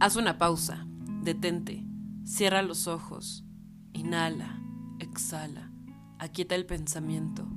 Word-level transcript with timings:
Haz 0.00 0.14
una 0.14 0.38
pausa, 0.38 0.86
detente, 1.24 1.84
cierra 2.22 2.62
los 2.62 2.86
ojos, 2.86 3.44
inhala, 3.92 4.62
exhala, 5.00 5.72
aquieta 6.20 6.54
el 6.54 6.66
pensamiento, 6.66 7.48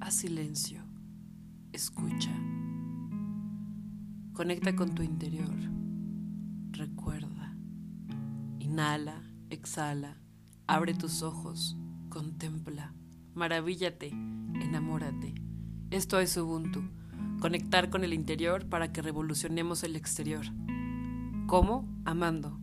haz 0.00 0.14
silencio, 0.14 0.82
escucha. 1.72 2.32
Conecta 4.32 4.74
con 4.74 4.96
tu 4.96 5.04
interior, 5.04 5.54
recuerda, 6.72 7.56
inhala, 8.58 9.22
exhala, 9.50 10.18
abre 10.66 10.92
tus 10.92 11.22
ojos, 11.22 11.76
contempla, 12.08 12.94
maravíllate, 13.32 14.08
enamórate. 14.08 15.34
Esto 15.92 16.18
es 16.18 16.36
Ubuntu, 16.36 16.82
conectar 17.40 17.90
con 17.90 18.02
el 18.02 18.12
interior 18.12 18.68
para 18.68 18.92
que 18.92 19.02
revolucionemos 19.02 19.84
el 19.84 19.94
exterior. 19.94 20.46
¿Cómo? 21.46 21.88
Amando. 22.04 22.58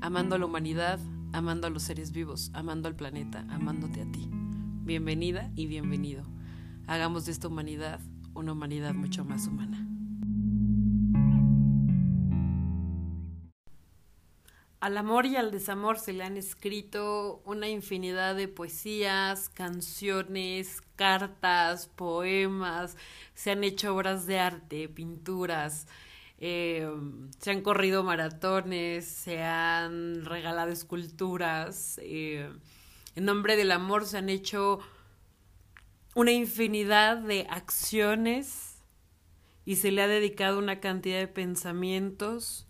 Amando 0.00 0.36
a 0.36 0.38
la 0.38 0.46
humanidad, 0.46 1.00
amando 1.32 1.66
a 1.66 1.70
los 1.70 1.82
seres 1.82 2.12
vivos, 2.12 2.52
amando 2.54 2.86
al 2.86 2.94
planeta, 2.94 3.44
amándote 3.50 4.02
a 4.02 4.12
ti. 4.12 4.28
Bienvenida 4.30 5.50
y 5.56 5.66
bienvenido. 5.66 6.22
Hagamos 6.86 7.26
de 7.26 7.32
esta 7.32 7.48
humanidad 7.48 8.00
una 8.34 8.52
humanidad 8.52 8.94
mucho 8.94 9.24
más 9.24 9.48
humana. 9.48 9.84
Al 14.78 14.96
amor 14.96 15.26
y 15.26 15.34
al 15.34 15.50
desamor 15.50 15.98
se 15.98 16.12
le 16.12 16.22
han 16.22 16.36
escrito 16.36 17.42
una 17.44 17.68
infinidad 17.68 18.36
de 18.36 18.46
poesías, 18.46 19.48
canciones, 19.48 20.80
cartas, 20.94 21.88
poemas, 21.88 22.96
se 23.34 23.50
han 23.50 23.64
hecho 23.64 23.96
obras 23.96 24.26
de 24.26 24.38
arte, 24.38 24.88
pinturas, 24.88 25.88
eh, 26.40 26.88
se 27.40 27.50
han 27.50 27.62
corrido 27.62 28.04
maratones, 28.04 29.06
se 29.06 29.42
han 29.42 30.24
regalado 30.24 30.70
esculturas, 30.70 31.98
eh, 32.02 32.48
en 33.16 33.24
nombre 33.24 33.56
del 33.56 33.72
amor 33.72 34.06
se 34.06 34.18
han 34.18 34.28
hecho 34.28 34.78
una 36.14 36.30
infinidad 36.30 37.16
de 37.18 37.46
acciones 37.50 38.84
y 39.64 39.76
se 39.76 39.90
le 39.90 40.02
ha 40.02 40.08
dedicado 40.08 40.58
una 40.58 40.80
cantidad 40.80 41.18
de 41.18 41.28
pensamientos, 41.28 42.68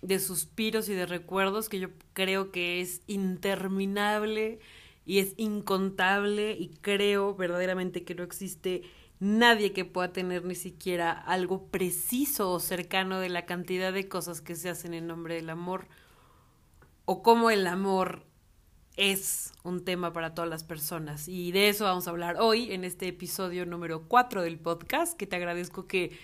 de 0.00 0.18
suspiros 0.18 0.88
y 0.88 0.94
de 0.94 1.06
recuerdos 1.06 1.68
que 1.68 1.80
yo 1.80 1.88
creo 2.12 2.50
que 2.52 2.80
es 2.80 3.02
interminable 3.06 4.60
y 5.04 5.18
es 5.18 5.34
incontable 5.36 6.52
y 6.52 6.68
creo 6.80 7.34
verdaderamente 7.34 8.04
que 8.04 8.14
no 8.14 8.22
existe 8.22 8.82
nadie 9.22 9.72
que 9.72 9.84
pueda 9.84 10.12
tener 10.12 10.44
ni 10.44 10.56
siquiera 10.56 11.12
algo 11.12 11.68
preciso 11.68 12.50
o 12.50 12.58
cercano 12.58 13.20
de 13.20 13.28
la 13.28 13.46
cantidad 13.46 13.92
de 13.92 14.08
cosas 14.08 14.40
que 14.40 14.56
se 14.56 14.68
hacen 14.68 14.94
en 14.94 15.06
nombre 15.06 15.36
del 15.36 15.48
amor 15.48 15.86
o 17.04 17.22
cómo 17.22 17.50
el 17.50 17.68
amor 17.68 18.24
es 18.96 19.52
un 19.62 19.84
tema 19.84 20.12
para 20.12 20.34
todas 20.34 20.50
las 20.50 20.64
personas. 20.64 21.28
Y 21.28 21.52
de 21.52 21.68
eso 21.68 21.84
vamos 21.84 22.08
a 22.08 22.10
hablar 22.10 22.38
hoy 22.40 22.72
en 22.72 22.82
este 22.82 23.06
episodio 23.06 23.64
número 23.64 24.08
4 24.08 24.42
del 24.42 24.58
podcast, 24.58 25.16
que 25.16 25.28
te 25.28 25.36
agradezco 25.36 25.86
que 25.86 26.18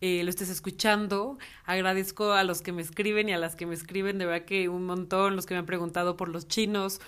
eh, 0.00 0.22
lo 0.22 0.30
estés 0.30 0.48
escuchando. 0.48 1.38
Agradezco 1.64 2.34
a 2.34 2.44
los 2.44 2.62
que 2.62 2.70
me 2.70 2.82
escriben 2.82 3.28
y 3.28 3.32
a 3.32 3.38
las 3.38 3.56
que 3.56 3.66
me 3.66 3.74
escriben, 3.74 4.16
de 4.18 4.26
verdad 4.26 4.46
que 4.46 4.68
un 4.68 4.86
montón, 4.86 5.34
los 5.34 5.44
que 5.44 5.54
me 5.54 5.58
han 5.58 5.66
preguntado 5.66 6.16
por 6.16 6.28
los 6.28 6.46
chinos, 6.46 7.00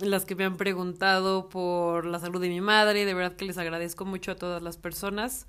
las 0.00 0.24
que 0.24 0.34
me 0.34 0.44
han 0.44 0.56
preguntado 0.56 1.48
por 1.48 2.06
la 2.06 2.18
salud 2.18 2.40
de 2.40 2.48
mi 2.48 2.60
madre, 2.60 3.04
de 3.04 3.14
verdad 3.14 3.36
que 3.36 3.44
les 3.44 3.58
agradezco 3.58 4.04
mucho 4.04 4.32
a 4.32 4.36
todas 4.36 4.62
las 4.62 4.76
personas 4.76 5.46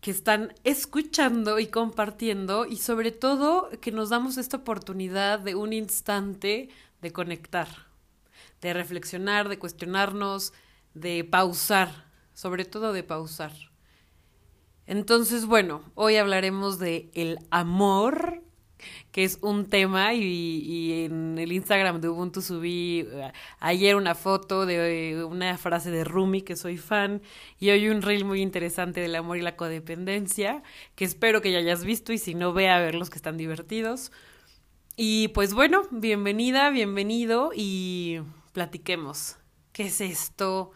que 0.00 0.10
están 0.10 0.54
escuchando 0.64 1.58
y 1.58 1.66
compartiendo 1.66 2.66
y 2.66 2.76
sobre 2.76 3.10
todo 3.10 3.68
que 3.80 3.90
nos 3.90 4.10
damos 4.10 4.36
esta 4.36 4.58
oportunidad 4.58 5.40
de 5.40 5.54
un 5.54 5.72
instante 5.72 6.68
de 7.02 7.12
conectar, 7.12 7.68
de 8.60 8.74
reflexionar, 8.74 9.48
de 9.48 9.58
cuestionarnos, 9.58 10.52
de 10.94 11.24
pausar, 11.24 12.06
sobre 12.34 12.64
todo 12.64 12.92
de 12.92 13.02
pausar. 13.02 13.52
Entonces, 14.86 15.44
bueno, 15.44 15.82
hoy 15.94 16.16
hablaremos 16.16 16.78
de 16.78 17.10
el 17.14 17.38
amor 17.50 18.42
que 19.12 19.24
es 19.24 19.38
un 19.42 19.66
tema 19.66 20.14
y, 20.14 21.04
en 21.04 21.38
el 21.38 21.52
Instagram 21.52 22.00
de 22.00 22.08
Ubuntu 22.08 22.42
subí 22.42 23.06
eh, 23.10 23.32
ayer 23.60 23.96
una 23.96 24.14
foto 24.14 24.66
de 24.66 25.24
una 25.24 25.56
frase 25.58 25.90
de 25.90 26.04
Rumi 26.04 26.42
que 26.42 26.56
soy 26.56 26.78
fan 26.78 27.22
y 27.58 27.70
hoy 27.70 27.88
un 27.88 28.02
reel 28.02 28.24
muy 28.24 28.42
interesante 28.42 29.00
del 29.00 29.14
amor 29.14 29.38
y 29.38 29.42
la 29.42 29.56
codependencia 29.56 30.62
que 30.94 31.04
espero 31.04 31.40
que 31.40 31.52
ya 31.52 31.58
hayas 31.58 31.84
visto 31.84 32.12
y 32.12 32.18
si 32.18 32.34
no 32.34 32.52
ve 32.52 32.68
a 32.68 32.78
ver 32.78 32.94
los 32.94 33.10
que 33.10 33.16
están 33.16 33.36
divertidos. 33.36 34.12
Y 34.96 35.28
pues 35.28 35.54
bueno, 35.54 35.82
bienvenida, 35.92 36.70
bienvenido 36.70 37.52
y 37.54 38.20
platiquemos. 38.52 39.36
¿Qué 39.72 39.84
es 39.86 40.00
esto 40.00 40.72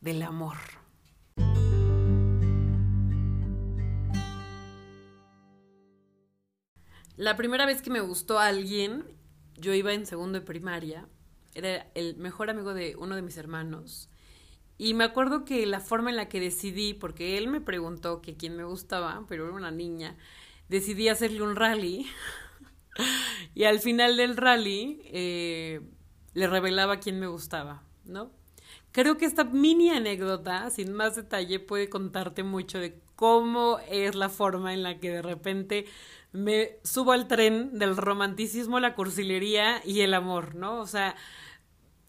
del 0.00 0.22
amor? 0.22 0.56
La 7.16 7.34
primera 7.36 7.64
vez 7.64 7.80
que 7.80 7.90
me 7.90 8.00
gustó 8.00 8.38
a 8.38 8.46
alguien, 8.46 9.04
yo 9.56 9.72
iba 9.72 9.94
en 9.94 10.04
segundo 10.04 10.38
de 10.38 10.44
primaria, 10.44 11.08
era 11.54 11.86
el 11.94 12.16
mejor 12.16 12.50
amigo 12.50 12.74
de 12.74 12.94
uno 12.96 13.16
de 13.16 13.22
mis 13.22 13.38
hermanos. 13.38 14.10
Y 14.76 14.92
me 14.92 15.04
acuerdo 15.04 15.46
que 15.46 15.64
la 15.64 15.80
forma 15.80 16.10
en 16.10 16.16
la 16.16 16.28
que 16.28 16.40
decidí, 16.40 16.92
porque 16.92 17.38
él 17.38 17.48
me 17.48 17.62
preguntó 17.62 18.20
que 18.20 18.36
quién 18.36 18.54
me 18.54 18.64
gustaba, 18.64 19.24
pero 19.28 19.46
era 19.46 19.54
una 19.54 19.70
niña, 19.70 20.18
decidí 20.68 21.08
hacerle 21.08 21.40
un 21.40 21.56
rally. 21.56 22.06
y 23.54 23.64
al 23.64 23.80
final 23.80 24.18
del 24.18 24.36
rally 24.36 25.00
eh, 25.06 25.80
le 26.34 26.46
revelaba 26.46 27.00
quién 27.00 27.18
me 27.18 27.28
gustaba, 27.28 27.82
¿no? 28.04 28.30
Creo 28.92 29.16
que 29.16 29.24
esta 29.24 29.44
mini 29.44 29.88
anécdota, 29.88 30.68
sin 30.68 30.92
más 30.92 31.16
detalle, 31.16 31.60
puede 31.60 31.88
contarte 31.88 32.42
mucho 32.42 32.78
de 32.78 33.00
cómo 33.14 33.78
es 33.90 34.14
la 34.14 34.28
forma 34.28 34.74
en 34.74 34.82
la 34.82 35.00
que 35.00 35.10
de 35.10 35.22
repente 35.22 35.86
me 36.36 36.78
subo 36.84 37.12
al 37.12 37.28
tren 37.28 37.78
del 37.78 37.96
romanticismo, 37.96 38.78
la 38.78 38.94
cursilería 38.94 39.80
y 39.84 40.02
el 40.02 40.12
amor, 40.14 40.54
¿no? 40.54 40.80
O 40.80 40.86
sea, 40.86 41.16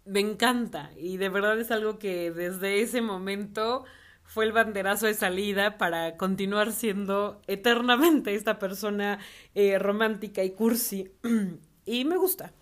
me 0.05 0.19
encanta 0.19 0.91
y 0.97 1.17
de 1.17 1.29
verdad 1.29 1.59
es 1.59 1.71
algo 1.71 1.97
que 1.97 2.31
desde 2.31 2.81
ese 2.81 3.01
momento 3.01 3.85
fue 4.23 4.45
el 4.45 4.51
banderazo 4.51 5.05
de 5.05 5.13
salida 5.13 5.77
para 5.77 6.17
continuar 6.17 6.73
siendo 6.73 7.41
eternamente 7.47 8.35
esta 8.35 8.59
persona 8.59 9.19
eh, 9.55 9.79
romántica 9.79 10.43
y 10.43 10.51
cursi. 10.51 11.11
y 11.85 12.03
me 12.05 12.17
gusta. 12.17 12.53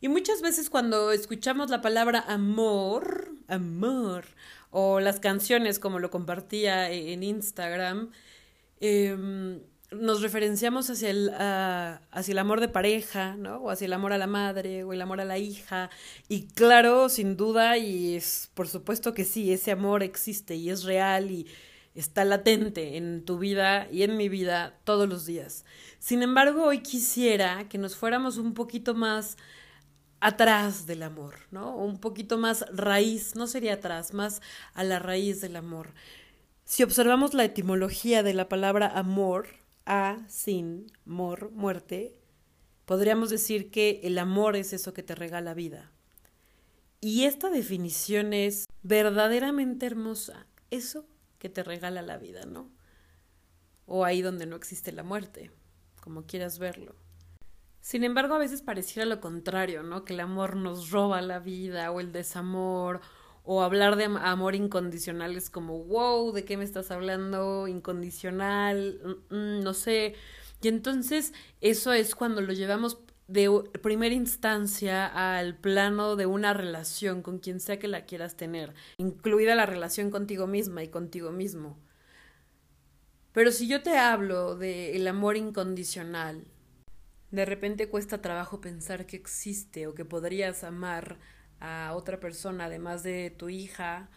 Y 0.00 0.08
muchas 0.08 0.42
veces 0.42 0.70
cuando 0.70 1.10
escuchamos 1.10 1.70
la 1.70 1.80
palabra 1.80 2.20
amor, 2.28 3.32
amor, 3.48 4.26
o 4.70 5.00
las 5.00 5.18
canciones 5.18 5.78
como 5.78 5.98
lo 5.98 6.10
compartía 6.10 6.90
en 6.90 7.22
Instagram, 7.22 8.10
eh, 8.80 9.60
nos 9.94 10.22
referenciamos 10.22 10.90
hacia 10.90 11.10
el, 11.10 11.30
hacia 11.34 12.32
el 12.32 12.38
amor 12.38 12.60
de 12.60 12.68
pareja, 12.68 13.36
¿no? 13.36 13.58
O 13.58 13.70
hacia 13.70 13.86
el 13.86 13.92
amor 13.92 14.12
a 14.12 14.18
la 14.18 14.26
madre 14.26 14.84
o 14.84 14.92
el 14.92 15.02
amor 15.02 15.20
a 15.20 15.24
la 15.24 15.38
hija. 15.38 15.90
Y 16.28 16.46
claro, 16.48 17.08
sin 17.08 17.36
duda, 17.36 17.78
y 17.78 18.16
es 18.16 18.50
por 18.54 18.68
supuesto 18.68 19.14
que 19.14 19.24
sí, 19.24 19.52
ese 19.52 19.72
amor 19.72 20.02
existe 20.02 20.56
y 20.56 20.70
es 20.70 20.84
real 20.84 21.30
y 21.30 21.46
está 21.94 22.24
latente 22.24 22.96
en 22.96 23.24
tu 23.24 23.38
vida 23.38 23.88
y 23.90 24.02
en 24.02 24.16
mi 24.16 24.28
vida 24.28 24.78
todos 24.84 25.08
los 25.08 25.26
días. 25.26 25.64
Sin 25.98 26.22
embargo, 26.22 26.64
hoy 26.64 26.80
quisiera 26.80 27.68
que 27.68 27.78
nos 27.78 27.96
fuéramos 27.96 28.36
un 28.36 28.54
poquito 28.54 28.94
más 28.94 29.36
atrás 30.20 30.86
del 30.86 31.02
amor, 31.02 31.34
¿no? 31.50 31.76
Un 31.76 31.98
poquito 31.98 32.38
más 32.38 32.64
raíz, 32.72 33.36
no 33.36 33.46
sería 33.46 33.74
atrás, 33.74 34.14
más 34.14 34.40
a 34.72 34.82
la 34.82 34.98
raíz 34.98 35.40
del 35.40 35.56
amor. 35.56 35.92
Si 36.64 36.82
observamos 36.82 37.34
la 37.34 37.44
etimología 37.44 38.22
de 38.22 38.32
la 38.32 38.48
palabra 38.48 38.88
amor, 38.88 39.48
a, 39.86 40.18
sin, 40.28 40.92
mor, 41.04 41.50
muerte, 41.50 42.16
podríamos 42.84 43.30
decir 43.30 43.70
que 43.70 44.00
el 44.04 44.18
amor 44.18 44.56
es 44.56 44.72
eso 44.72 44.92
que 44.94 45.02
te 45.02 45.14
regala 45.14 45.54
vida. 45.54 45.92
Y 47.00 47.24
esta 47.24 47.50
definición 47.50 48.32
es 48.32 48.66
verdaderamente 48.82 49.86
hermosa, 49.86 50.46
eso 50.70 51.06
que 51.38 51.50
te 51.50 51.62
regala 51.62 52.00
la 52.02 52.16
vida, 52.16 52.46
¿no? 52.46 52.70
O 53.86 54.04
ahí 54.04 54.22
donde 54.22 54.46
no 54.46 54.56
existe 54.56 54.92
la 54.92 55.02
muerte, 55.02 55.50
como 56.00 56.24
quieras 56.24 56.58
verlo. 56.58 56.96
Sin 57.82 58.02
embargo, 58.02 58.34
a 58.34 58.38
veces 58.38 58.62
pareciera 58.62 59.04
lo 59.04 59.20
contrario, 59.20 59.82
¿no? 59.82 60.06
Que 60.06 60.14
el 60.14 60.20
amor 60.20 60.56
nos 60.56 60.90
roba 60.90 61.20
la 61.20 61.38
vida 61.38 61.90
o 61.90 62.00
el 62.00 62.12
desamor 62.12 63.02
o 63.44 63.62
hablar 63.62 63.96
de 63.96 64.04
amor 64.04 64.54
incondicional 64.54 65.36
es 65.36 65.50
como, 65.50 65.84
wow, 65.84 66.32
¿de 66.32 66.44
qué 66.44 66.56
me 66.56 66.64
estás 66.64 66.90
hablando? 66.90 67.68
Incondicional, 67.68 69.00
mm, 69.30 69.34
mm, 69.34 69.60
no 69.62 69.74
sé. 69.74 70.14
Y 70.62 70.68
entonces 70.68 71.34
eso 71.60 71.92
es 71.92 72.14
cuando 72.14 72.40
lo 72.40 72.54
llevamos 72.54 72.98
de 73.28 73.50
primera 73.82 74.14
instancia 74.14 75.06
al 75.06 75.56
plano 75.56 76.16
de 76.16 76.26
una 76.26 76.54
relación 76.54 77.22
con 77.22 77.38
quien 77.38 77.60
sea 77.60 77.78
que 77.78 77.88
la 77.88 78.06
quieras 78.06 78.36
tener, 78.36 78.74
incluida 78.98 79.54
la 79.54 79.66
relación 79.66 80.10
contigo 80.10 80.46
misma 80.46 80.82
y 80.82 80.88
contigo 80.88 81.30
mismo. 81.30 81.78
Pero 83.32 83.50
si 83.50 83.66
yo 83.66 83.82
te 83.82 83.98
hablo 83.98 84.56
del 84.56 85.06
amor 85.06 85.36
incondicional, 85.36 86.44
de 87.30 87.44
repente 87.44 87.88
cuesta 87.88 88.22
trabajo 88.22 88.60
pensar 88.60 89.06
que 89.06 89.16
existe 89.16 89.86
o 89.86 89.94
que 89.94 90.04
podrías 90.04 90.62
amar 90.64 91.18
a 91.64 91.94
otra 91.94 92.20
persona 92.20 92.66
además 92.66 93.02
de 93.02 93.30
tu 93.30 93.48
hija 93.48 94.10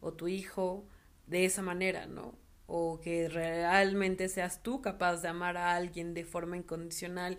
o 0.00 0.12
tu 0.14 0.26
hijo 0.26 0.86
de 1.26 1.44
esa 1.44 1.60
manera, 1.60 2.06
¿no? 2.06 2.34
O 2.66 3.00
que 3.00 3.28
realmente 3.28 4.28
seas 4.28 4.62
tú 4.62 4.80
capaz 4.80 5.20
de 5.20 5.28
amar 5.28 5.58
a 5.58 5.76
alguien 5.76 6.14
de 6.14 6.24
forma 6.24 6.56
incondicional. 6.56 7.38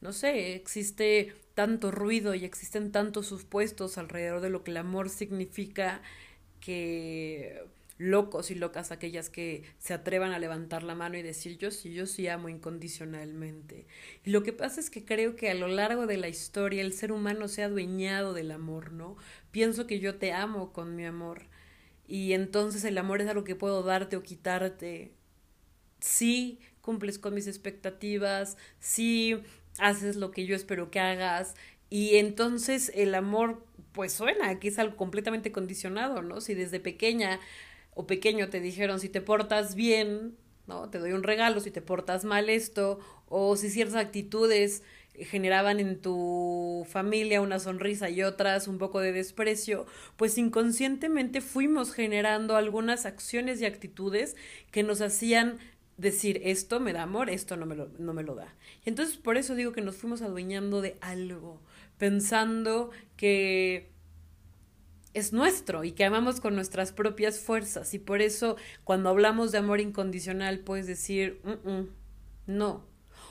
No 0.00 0.12
sé, 0.12 0.54
existe 0.54 1.34
tanto 1.54 1.90
ruido 1.90 2.34
y 2.34 2.44
existen 2.46 2.90
tantos 2.90 3.26
supuestos 3.26 3.98
alrededor 3.98 4.40
de 4.40 4.50
lo 4.50 4.64
que 4.64 4.70
el 4.70 4.78
amor 4.78 5.10
significa 5.10 6.00
que 6.60 7.66
locos 8.02 8.50
y 8.50 8.56
locas 8.56 8.90
aquellas 8.90 9.30
que 9.30 9.62
se 9.78 9.94
atrevan 9.94 10.32
a 10.32 10.38
levantar 10.38 10.82
la 10.82 10.94
mano 10.94 11.16
y 11.16 11.22
decir 11.22 11.56
yo 11.56 11.70
sí, 11.70 11.94
yo 11.94 12.06
sí 12.06 12.26
amo 12.26 12.48
incondicionalmente. 12.48 13.86
Y 14.24 14.30
lo 14.30 14.42
que 14.42 14.52
pasa 14.52 14.80
es 14.80 14.90
que 14.90 15.04
creo 15.04 15.36
que 15.36 15.50
a 15.50 15.54
lo 15.54 15.68
largo 15.68 16.06
de 16.06 16.16
la 16.16 16.28
historia 16.28 16.82
el 16.82 16.92
ser 16.92 17.12
humano 17.12 17.46
se 17.48 17.62
ha 17.62 17.66
adueñado 17.66 18.34
del 18.34 18.50
amor, 18.50 18.92
¿no? 18.92 19.16
Pienso 19.52 19.86
que 19.86 20.00
yo 20.00 20.16
te 20.16 20.32
amo 20.32 20.72
con 20.72 20.96
mi 20.96 21.04
amor 21.04 21.46
y 22.08 22.32
entonces 22.32 22.84
el 22.84 22.98
amor 22.98 23.20
es 23.22 23.28
algo 23.28 23.44
que 23.44 23.54
puedo 23.54 23.82
darte 23.82 24.16
o 24.16 24.22
quitarte. 24.22 25.12
Sí 26.00 26.58
cumples 26.80 27.20
con 27.20 27.34
mis 27.34 27.46
expectativas, 27.46 28.56
sí 28.80 29.40
haces 29.78 30.16
lo 30.16 30.32
que 30.32 30.44
yo 30.44 30.56
espero 30.56 30.90
que 30.90 30.98
hagas 30.98 31.54
y 31.88 32.16
entonces 32.16 32.90
el 32.96 33.14
amor 33.14 33.64
pues 33.92 34.12
suena 34.12 34.58
que 34.58 34.68
es 34.68 34.78
algo 34.78 34.96
completamente 34.96 35.52
condicionado, 35.52 36.22
¿no? 36.22 36.40
Si 36.40 36.54
desde 36.54 36.80
pequeña 36.80 37.38
o 37.94 38.06
pequeño 38.06 38.48
te 38.48 38.60
dijeron 38.60 39.00
si 39.00 39.08
te 39.08 39.20
portas 39.20 39.74
bien, 39.74 40.36
¿no? 40.66 40.88
Te 40.90 40.98
doy 40.98 41.12
un 41.12 41.22
regalo, 41.22 41.60
si 41.60 41.70
te 41.70 41.82
portas 41.82 42.24
mal 42.24 42.48
esto, 42.48 42.98
o 43.28 43.56
si 43.56 43.70
ciertas 43.70 43.96
actitudes 43.96 44.82
generaban 45.14 45.78
en 45.78 46.00
tu 46.00 46.86
familia 46.88 47.42
una 47.42 47.58
sonrisa 47.58 48.08
y 48.08 48.22
otras 48.22 48.66
un 48.66 48.78
poco 48.78 49.00
de 49.00 49.12
desprecio, 49.12 49.86
pues 50.16 50.38
inconscientemente 50.38 51.40
fuimos 51.40 51.92
generando 51.92 52.56
algunas 52.56 53.04
acciones 53.04 53.60
y 53.60 53.66
actitudes 53.66 54.36
que 54.70 54.82
nos 54.82 55.00
hacían 55.02 55.58
decir 55.98 56.40
esto 56.44 56.80
me 56.80 56.94
da 56.94 57.02
amor, 57.02 57.28
esto 57.28 57.56
no 57.56 57.66
me 57.66 57.76
lo, 57.76 57.88
no 57.98 58.14
me 58.14 58.22
lo 58.22 58.34
da. 58.34 58.54
Y 58.84 58.88
entonces 58.88 59.18
por 59.18 59.36
eso 59.36 59.54
digo 59.54 59.72
que 59.72 59.82
nos 59.82 59.96
fuimos 59.96 60.22
adueñando 60.22 60.80
de 60.80 60.96
algo, 61.00 61.60
pensando 61.98 62.90
que 63.16 63.91
es 65.14 65.32
nuestro 65.32 65.84
y 65.84 65.92
que 65.92 66.04
amamos 66.04 66.40
con 66.40 66.54
nuestras 66.54 66.92
propias 66.92 67.38
fuerzas. 67.38 67.94
Y 67.94 67.98
por 67.98 68.22
eso 68.22 68.56
cuando 68.84 69.10
hablamos 69.10 69.52
de 69.52 69.58
amor 69.58 69.80
incondicional 69.80 70.60
puedes 70.60 70.86
decir, 70.86 71.40
no. 72.46 72.86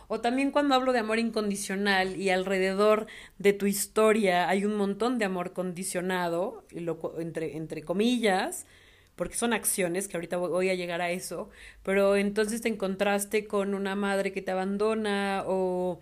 O 0.08 0.20
también 0.20 0.52
cuando 0.52 0.76
hablo 0.76 0.92
de 0.92 1.00
amor 1.00 1.20
incondicional 1.20 2.18
y 2.18 2.30
alrededor 2.30 3.08
de 3.40 3.54
tu 3.54 3.66
historia 3.66 4.50
hay 4.50 4.66
un 4.66 4.76
montón 4.76 5.18
de 5.18 5.26
amor 5.26 5.54
condicionado, 5.54 6.66
entre, 7.18 7.56
entre 7.56 7.82
comillas, 7.84 8.66
porque 9.16 9.36
son 9.36 9.54
acciones, 9.54 10.08
que 10.08 10.18
ahorita 10.18 10.38
voy 10.38 10.70
a 10.70 10.76
llegar 10.76 11.02
a 11.02 11.12
eso, 11.12 11.50
pero 11.84 12.16
entonces 12.16 12.62
te 12.62 12.70
encontraste 12.70 13.48
con 13.48 13.74
una 13.74 13.96
madre 13.96 14.34
que 14.34 14.42
te 14.42 14.52
abandona 14.52 15.44
o 15.46 16.00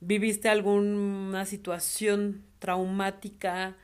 viviste 0.00 0.48
alguna 0.48 1.44
situación 1.44 2.44
traumática 2.58 3.76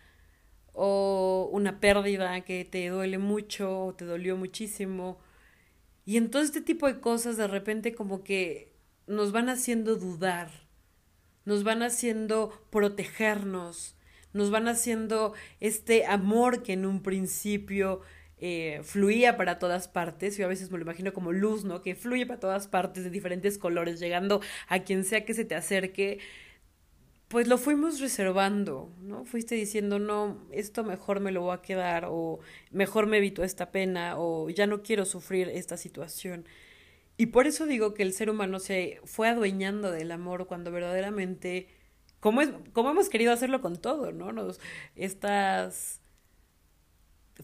o 0.83 1.51
una 1.53 1.79
pérdida 1.79 2.41
que 2.41 2.65
te 2.65 2.89
duele 2.89 3.19
mucho 3.19 3.85
o 3.85 3.95
te 3.95 4.07
dolió 4.07 4.39
muchísimo. 4.39 5.19
Y 6.07 6.17
entonces 6.17 6.57
este 6.57 6.63
tipo 6.63 6.87
de 6.87 7.01
cosas 7.01 7.37
de 7.37 7.47
repente 7.47 7.95
como 7.95 8.25
que 8.25 8.73
nos 9.07 9.31
van 9.31 9.51
haciendo 9.51 9.97
dudar, 9.97 10.51
nos 11.45 11.65
van 11.65 11.83
haciendo 11.83 12.65
protegernos, 12.71 13.95
nos 14.33 14.51
van 14.51 14.69
haciendo 14.69 15.35
este 15.61 16.07
amor 16.07 16.63
que 16.63 16.73
en 16.73 16.87
un 16.87 17.03
principio 17.03 18.01
eh, 18.39 18.81
fluía 18.83 19.37
para 19.37 19.59
todas 19.59 19.87
partes, 19.87 20.39
yo 20.39 20.47
a 20.47 20.49
veces 20.49 20.71
me 20.71 20.79
lo 20.79 20.85
imagino 20.85 21.13
como 21.13 21.31
luz, 21.31 21.63
¿no? 21.63 21.83
Que 21.83 21.95
fluye 21.95 22.25
para 22.25 22.41
todas 22.41 22.69
partes 22.69 23.05
de 23.05 23.11
diferentes 23.11 23.59
colores, 23.59 24.01
llegando 24.01 24.41
a 24.67 24.79
quien 24.79 25.05
sea 25.05 25.27
que 25.27 25.35
se 25.35 25.45
te 25.45 25.55
acerque, 25.57 26.21
pues 27.31 27.47
lo 27.47 27.59
fuimos 27.59 28.01
reservando, 28.01 28.93
¿no? 29.03 29.25
Fuiste 29.25 29.55
diciendo, 29.55 30.01
no, 30.01 30.37
esto 30.51 30.83
mejor 30.83 31.21
me 31.21 31.31
lo 31.31 31.43
voy 31.43 31.55
a 31.55 31.63
quedar, 31.63 32.07
o 32.09 32.41
mejor 32.73 33.07
me 33.07 33.19
evito 33.19 33.45
esta 33.45 33.71
pena, 33.71 34.19
o 34.19 34.51
ya 34.51 34.67
no 34.67 34.83
quiero 34.83 35.05
sufrir 35.05 35.49
esta 35.49 35.77
situación. 35.77 36.45
Y 37.17 37.27
por 37.27 37.47
eso 37.47 37.67
digo 37.67 37.95
que 37.95 38.03
el 38.03 38.15
ser 38.15 38.31
humano 38.31 38.59
se 38.59 39.01
fue 39.05 39.29
adueñando 39.29 39.93
del 39.93 40.11
amor 40.11 40.49
cuando 40.49 40.73
verdaderamente, 40.73 41.69
como, 42.19 42.43
es, 42.43 42.51
como 42.73 42.91
hemos 42.91 43.09
querido 43.09 43.33
hacerlo 43.33 43.61
con 43.61 43.77
todo, 43.77 44.11
¿no? 44.11 44.33
Nos, 44.33 44.59
estas 44.97 46.00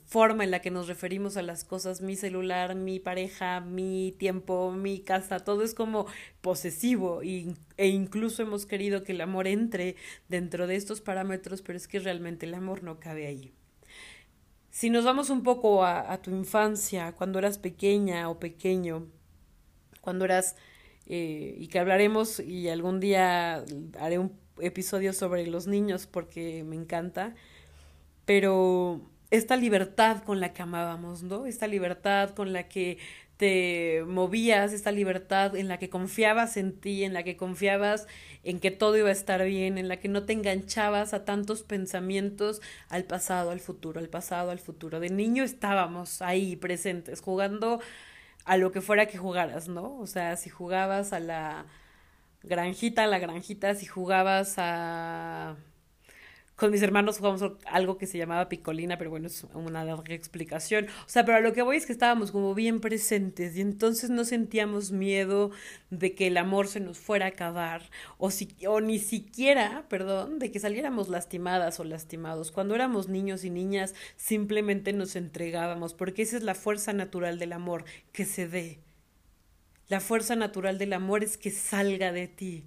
forma 0.05 0.45
en 0.45 0.51
la 0.51 0.61
que 0.61 0.71
nos 0.71 0.89
referimos 0.89 1.37
a 1.37 1.43
las 1.43 1.65
cosas, 1.65 2.01
mi 2.01 2.17
celular, 2.17 2.75
mi 2.75 3.01
pareja, 3.01 3.61
mi 3.61 4.15
tiempo, 4.19 4.73
mi 4.73 5.01
casa, 5.01 5.41
todo 5.41 5.63
es 5.63 5.75
como 5.75 6.07
posesivo 6.41 7.23
y, 7.23 7.55
e 7.77 7.89
incluso 7.89 8.43
hemos 8.43 8.67
querido 8.67 9.03
que 9.03 9.13
el 9.13 9.21
amor 9.21 9.47
entre 9.47 9.97
dentro 10.29 10.67
de 10.67 10.77
estos 10.77 11.01
parámetros, 11.01 11.63
pero 11.63 11.77
es 11.77 11.89
que 11.89 11.99
realmente 11.99 12.47
el 12.47 12.55
amor 12.55 12.83
no 12.83 13.01
cabe 13.01 13.27
ahí. 13.27 13.53
Si 14.71 14.91
nos 14.91 15.05
vamos 15.05 15.31
un 15.31 15.43
poco 15.43 15.87
a, 15.87 16.21
tu 16.21 16.31
infancia, 16.31 17.13
cuando 17.13 17.39
eras 17.39 17.57
pequeña 17.57 18.29
o 18.29 18.39
pequeño, 18.39 19.07
cuando 20.03 20.27
eras, 20.27 20.55
eh, 21.07 21.57
y 21.59 21.69
que 21.69 21.79
hablaremos 21.79 22.41
y 22.41 22.69
algún 22.69 23.01
día 23.01 23.65
haré 23.99 24.19
un 24.19 24.39
episodio 24.59 25.15
sobre 25.15 25.47
los 25.47 25.67
niños 25.67 26.07
porque 26.07 26.63
me 26.63 26.77
encanta, 26.77 27.35
pero 28.27 29.01
esta 29.31 29.57
libertad 29.57 30.23
con 30.23 30.41
la 30.41 30.53
que 30.53 30.63
amábamos, 30.63 31.23
¿no? 31.23 31.47
Esta 31.47 31.67
libertad 31.67 32.31
con 32.31 32.53
la 32.53 32.69
que 32.69 32.99
te 33.37 34.03
movías, 34.07 34.73
esta 34.73 34.93
libertad 34.93 35.57
en 35.57 35.69
la 35.69 35.79
que 35.79 35.91
confiabas 35.91 36.57
en 36.57 36.79
ti, 36.81 37.05
en 37.05 37.13
la 37.13 37.23
que 37.23 37.37
confiabas 37.37 38.07
en 38.45 38.61
que 38.61 38.71
todo 38.71 38.97
iba 38.97 39.09
a 39.09 39.13
estar 39.13 39.45
bien, 39.45 39.79
en 39.79 39.89
la 39.89 39.99
que 39.99 40.09
no 40.09 40.25
te 40.25 40.33
enganchabas 40.33 41.13
a 41.13 41.25
tantos 41.25 41.63
pensamientos 41.63 42.63
al 42.89 43.05
pasado, 43.05 43.51
al 43.51 43.61
futuro, 43.61 44.01
al 44.01 44.09
pasado, 44.09 44.51
al 44.51 44.59
futuro. 44.59 45.01
De 45.01 45.11
niño 45.11 45.45
estábamos 45.45 46.23
ahí 46.23 46.57
presentes, 46.57 47.21
jugando 47.21 47.81
a 48.45 48.57
lo 48.57 48.73
que 48.73 48.81
fuera 48.81 49.07
que 49.07 49.19
jugaras, 49.19 49.69
¿no? 49.69 49.99
O 49.99 50.07
sea, 50.07 50.37
si 50.37 50.49
jugabas 50.51 51.13
a 51.13 51.21
la 51.21 51.67
granjita, 52.43 53.05
a 53.05 53.07
la 53.09 53.19
granjita, 53.19 53.75
si 53.75 53.87
jugabas 53.87 54.55
a 54.59 55.57
con 56.57 56.71
mis 56.71 56.83
hermanos 56.83 57.19
jugamos 57.19 57.43
algo 57.67 57.99
que 57.99 58.07
se 58.07 58.17
llamaba 58.17 58.49
picolina, 58.49 58.97
pero 58.97 59.11
bueno, 59.11 59.27
es 59.27 59.47
una 59.53 59.85
larga 59.85 60.15
explicación. 60.15 60.87
O 61.05 61.09
sea, 61.09 61.25
pero 61.25 61.37
a 61.37 61.41
lo 61.41 61.53
que 61.53 61.61
voy 61.61 61.77
es 61.77 61.85
que 61.85 61.93
estábamos 61.93 62.33
como 62.33 62.55
bien 62.55 62.81
presentes 62.81 63.57
y 63.57 63.61
entonces 63.61 64.09
no 64.09 64.25
sentíamos 64.25 64.91
miedo 64.91 65.51
de 65.91 66.15
que 66.15 66.29
el 66.29 66.39
amor 66.39 66.69
se 66.69 66.81
nos 66.81 66.99
fuera 66.99 67.27
a 67.27 67.29
acabar 67.29 67.83
o, 68.17 68.31
si, 68.31 68.49
o 68.67 68.81
ni 68.81 68.99
siquiera, 68.99 69.85
perdón, 69.91 70.39
de 70.39 70.51
que 70.51 70.59
saliéramos 70.59 71.09
lastimadas 71.11 71.79
o 71.79 71.85
lastimados. 71.85 72.53
Cuando 72.53 72.75
éramos 72.75 73.09
niños 73.09 73.45
y 73.45 73.51
niñas 73.51 73.95
simplemente 74.17 74.95
nos 74.95 75.15
entregábamos 75.15 75.93
porque 75.93 76.23
esa 76.23 76.39
es 76.39 76.43
la 76.43 76.55
fuerza 76.55 76.95
natural 76.95 77.39
del 77.39 77.53
amor, 77.53 77.85
que 78.13 78.25
se 78.25 78.49
dé. 78.49 78.81
La 79.89 80.01
fuerza 80.01 80.37
natural 80.37 80.79
del 80.79 80.95
amor 80.95 81.23
es 81.23 81.37
que 81.37 81.51
salga 81.51 82.13
de 82.13 82.29
ti 82.29 82.65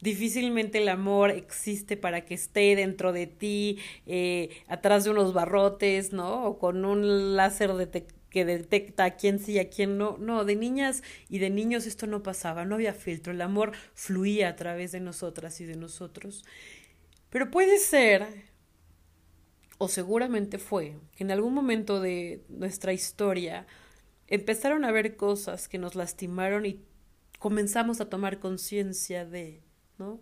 Difícilmente 0.00 0.78
el 0.78 0.88
amor 0.88 1.30
existe 1.30 1.96
para 1.96 2.24
que 2.24 2.34
esté 2.34 2.74
dentro 2.74 3.12
de 3.12 3.26
ti, 3.26 3.78
eh, 4.06 4.48
atrás 4.66 5.04
de 5.04 5.10
unos 5.10 5.34
barrotes, 5.34 6.12
¿no? 6.12 6.44
O 6.46 6.58
con 6.58 6.84
un 6.86 7.36
láser 7.36 7.70
que 8.30 8.44
detecta 8.44 9.04
a 9.04 9.16
quién 9.16 9.38
sí 9.38 9.52
y 9.52 9.58
a 9.58 9.68
quién 9.68 9.98
no. 9.98 10.16
No, 10.18 10.44
de 10.44 10.56
niñas 10.56 11.02
y 11.28 11.38
de 11.38 11.50
niños 11.50 11.86
esto 11.86 12.06
no 12.06 12.22
pasaba, 12.22 12.64
no 12.64 12.76
había 12.76 12.94
filtro, 12.94 13.32
el 13.32 13.42
amor 13.42 13.72
fluía 13.94 14.48
a 14.48 14.56
través 14.56 14.92
de 14.92 15.00
nosotras 15.00 15.60
y 15.60 15.66
de 15.66 15.76
nosotros. 15.76 16.44
Pero 17.28 17.50
puede 17.50 17.78
ser, 17.78 18.26
o 19.78 19.88
seguramente 19.88 20.58
fue, 20.58 20.96
que 21.14 21.24
en 21.24 21.30
algún 21.30 21.52
momento 21.52 22.00
de 22.00 22.42
nuestra 22.48 22.92
historia 22.94 23.66
empezaron 24.28 24.84
a 24.84 24.92
ver 24.92 25.16
cosas 25.16 25.68
que 25.68 25.78
nos 25.78 25.94
lastimaron 25.94 26.64
y 26.64 26.80
comenzamos 27.38 28.00
a 28.00 28.08
tomar 28.08 28.38
conciencia 28.38 29.26
de 29.26 29.62
¿no? 30.00 30.20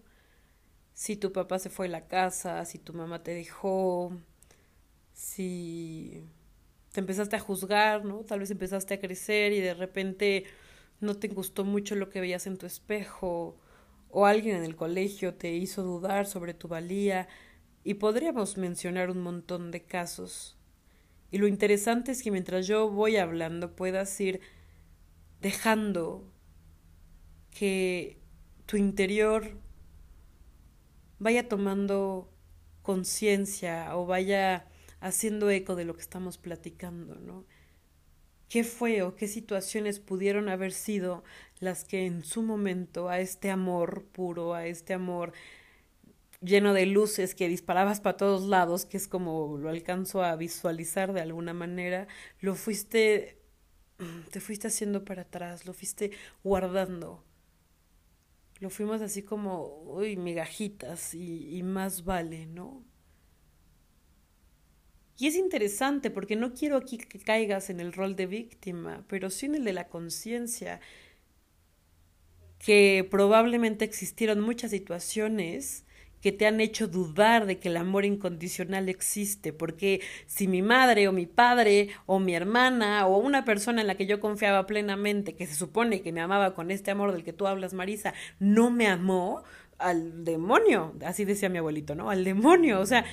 Si 0.93 1.17
tu 1.17 1.33
papá 1.33 1.59
se 1.59 1.71
fue 1.71 1.87
a 1.87 1.91
la 1.91 2.09
casa, 2.09 2.65
si 2.65 2.79
tu 2.79 2.93
mamá 2.93 3.23
te 3.23 3.33
dejó, 3.33 4.13
si 5.13 6.25
te 6.93 7.01
empezaste 7.01 7.37
a 7.37 7.41
juzgar, 7.41 8.05
¿no? 8.05 8.25
Tal 8.25 8.41
vez 8.41 8.51
empezaste 8.51 8.95
a 8.95 9.01
crecer 9.01 9.53
y 9.53 9.61
de 9.61 9.75
repente 9.75 10.45
no 11.01 11.15
te 11.17 11.29
gustó 11.29 11.65
mucho 11.65 11.95
lo 11.95 12.11
que 12.11 12.21
veías 12.21 12.47
en 12.47 12.59
tu 12.59 12.67
espejo 12.67 13.57
o 14.11 14.27
alguien 14.27 14.57
en 14.57 14.65
el 14.65 14.77
colegio 14.77 15.35
te 15.35 15.55
hizo 15.55 15.83
dudar 15.83 16.27
sobre 16.27 16.55
tu 16.55 16.69
valía 16.69 17.29
y 17.85 17.95
podríamos 17.95 18.57
mencionar 18.57 19.11
un 19.11 19.21
montón 19.21 19.71
de 19.71 19.85
casos. 19.85 20.57
Y 21.31 21.39
lo 21.39 21.47
interesante 21.47 22.13
es 22.13 22.23
que 22.23 22.31
mientras 22.31 22.67
yo 22.67 22.91
voy 22.91 23.17
hablando 23.17 23.77
puedas 23.77 24.19
ir 24.21 24.41
dejando 25.41 26.33
que 27.51 28.19
tu 28.67 28.77
interior 28.77 29.59
vaya 31.19 31.49
tomando 31.49 32.31
conciencia 32.83 33.97
o 33.97 34.07
vaya 34.07 34.67
haciendo 35.01 35.51
eco 35.51 35.77
de 35.77 35.85
lo 35.85 35.95
que 35.95 36.03
estamos 36.03 36.39
platicando, 36.39 37.17
¿no? 37.17 37.45
¿Qué 38.49 38.65
fue 38.65 39.03
o 39.03 39.15
qué 39.15 39.29
situaciones 39.29 40.01
pudieron 40.01 40.49
haber 40.49 40.73
sido 40.73 41.23
las 41.61 41.85
que 41.85 42.07
en 42.07 42.25
su 42.25 42.43
momento 42.43 43.09
a 43.11 43.21
este 43.21 43.51
amor 43.51 44.05
puro, 44.05 44.55
a 44.55 44.67
este 44.67 44.95
amor 44.95 45.33
lleno 46.41 46.73
de 46.73 46.87
luces 46.87 47.35
que 47.35 47.49
disparabas 47.49 48.01
para 48.01 48.17
todos 48.17 48.49
lados, 48.49 48.87
que 48.87 48.97
es 48.97 49.09
como 49.09 49.59
lo 49.59 49.69
alcanzo 49.69 50.23
a 50.23 50.37
visualizar 50.37 51.13
de 51.13 51.21
alguna 51.21 51.53
manera, 51.53 52.07
lo 52.41 52.55
fuiste, 52.55 53.39
te 54.31 54.41
fuiste 54.41 54.69
haciendo 54.69 55.05
para 55.05 55.23
atrás, 55.23 55.67
lo 55.67 55.75
fuiste 55.75 56.13
guardando. 56.45 57.25
Lo 58.61 58.71
fuimos 58.71 59.03
así 59.03 59.23
como, 59.23 59.83
uy, 59.85 60.17
migajitas 60.17 61.15
y, 61.15 61.57
y 61.57 61.63
más 61.63 62.05
vale, 62.05 62.47
¿no? 62.47 62.85
Y 65.19 65.27
es 65.27 65.35
interesante 65.35 66.11
porque 66.11 66.37
no 66.37 66.55
quiero 66.55 66.77
aquí 66.77 66.97
que 66.99 67.19
caigas 67.19 67.71
en 67.71 67.81
el 67.81 67.93
rol 67.93 68.15
de 68.15 68.27
víctima, 68.27 69.05
pero 69.09 69.31
sí 69.31 69.47
en 69.47 69.57
el 69.57 69.65
de 69.65 69.73
la 69.73 69.89
conciencia, 69.89 70.81
que 72.59 73.07
probablemente 73.11 73.85
existieron 73.85 74.41
muchas 74.41 74.71
situaciones 74.71 75.85
que 76.21 76.33
te 76.33 76.47
han 76.47 76.61
hecho 76.61 76.89
dudar 76.89 77.47
de 77.47 77.59
que 77.59 77.69
el 77.69 77.77
amor 77.77 78.05
incondicional 78.05 78.89
existe, 78.89 79.53
porque 79.53 80.01
si 80.27 80.49
mi 80.49 80.63
madre 80.63 81.09
o 81.09 81.13
mi 81.13 81.27
padre 81.27 81.91
o 82.07 82.19
mi 82.19 82.35
hermana 82.35 83.07
o 83.07 83.19
una 83.19 83.45
persona 83.45 83.81
en 83.81 83.87
la 83.87 83.97
que 83.97 84.07
yo 84.07 84.21
confiaba 84.21 84.67
plenamente, 84.67 85.35
que 85.35 85.47
se 85.47 85.55
supone 85.55 86.03
que 86.03 86.13
me 86.13 86.21
amaba 86.21 86.55
con 86.55 86.71
este 86.71 86.91
amor 86.91 87.13
del 87.13 87.25
que 87.25 87.33
tú 87.33 87.47
hablas, 87.47 87.75
Marisa, 87.75 88.15
no 88.39 88.71
me 88.71 88.87
amó, 88.87 89.43
al 89.79 90.25
demonio, 90.25 90.95
así 91.05 91.25
decía 91.25 91.49
mi 91.49 91.59
abuelito, 91.59 91.95
¿no? 91.95 92.11
Al 92.11 92.25
demonio, 92.25 92.81
o 92.81 92.87
sea, 92.87 93.05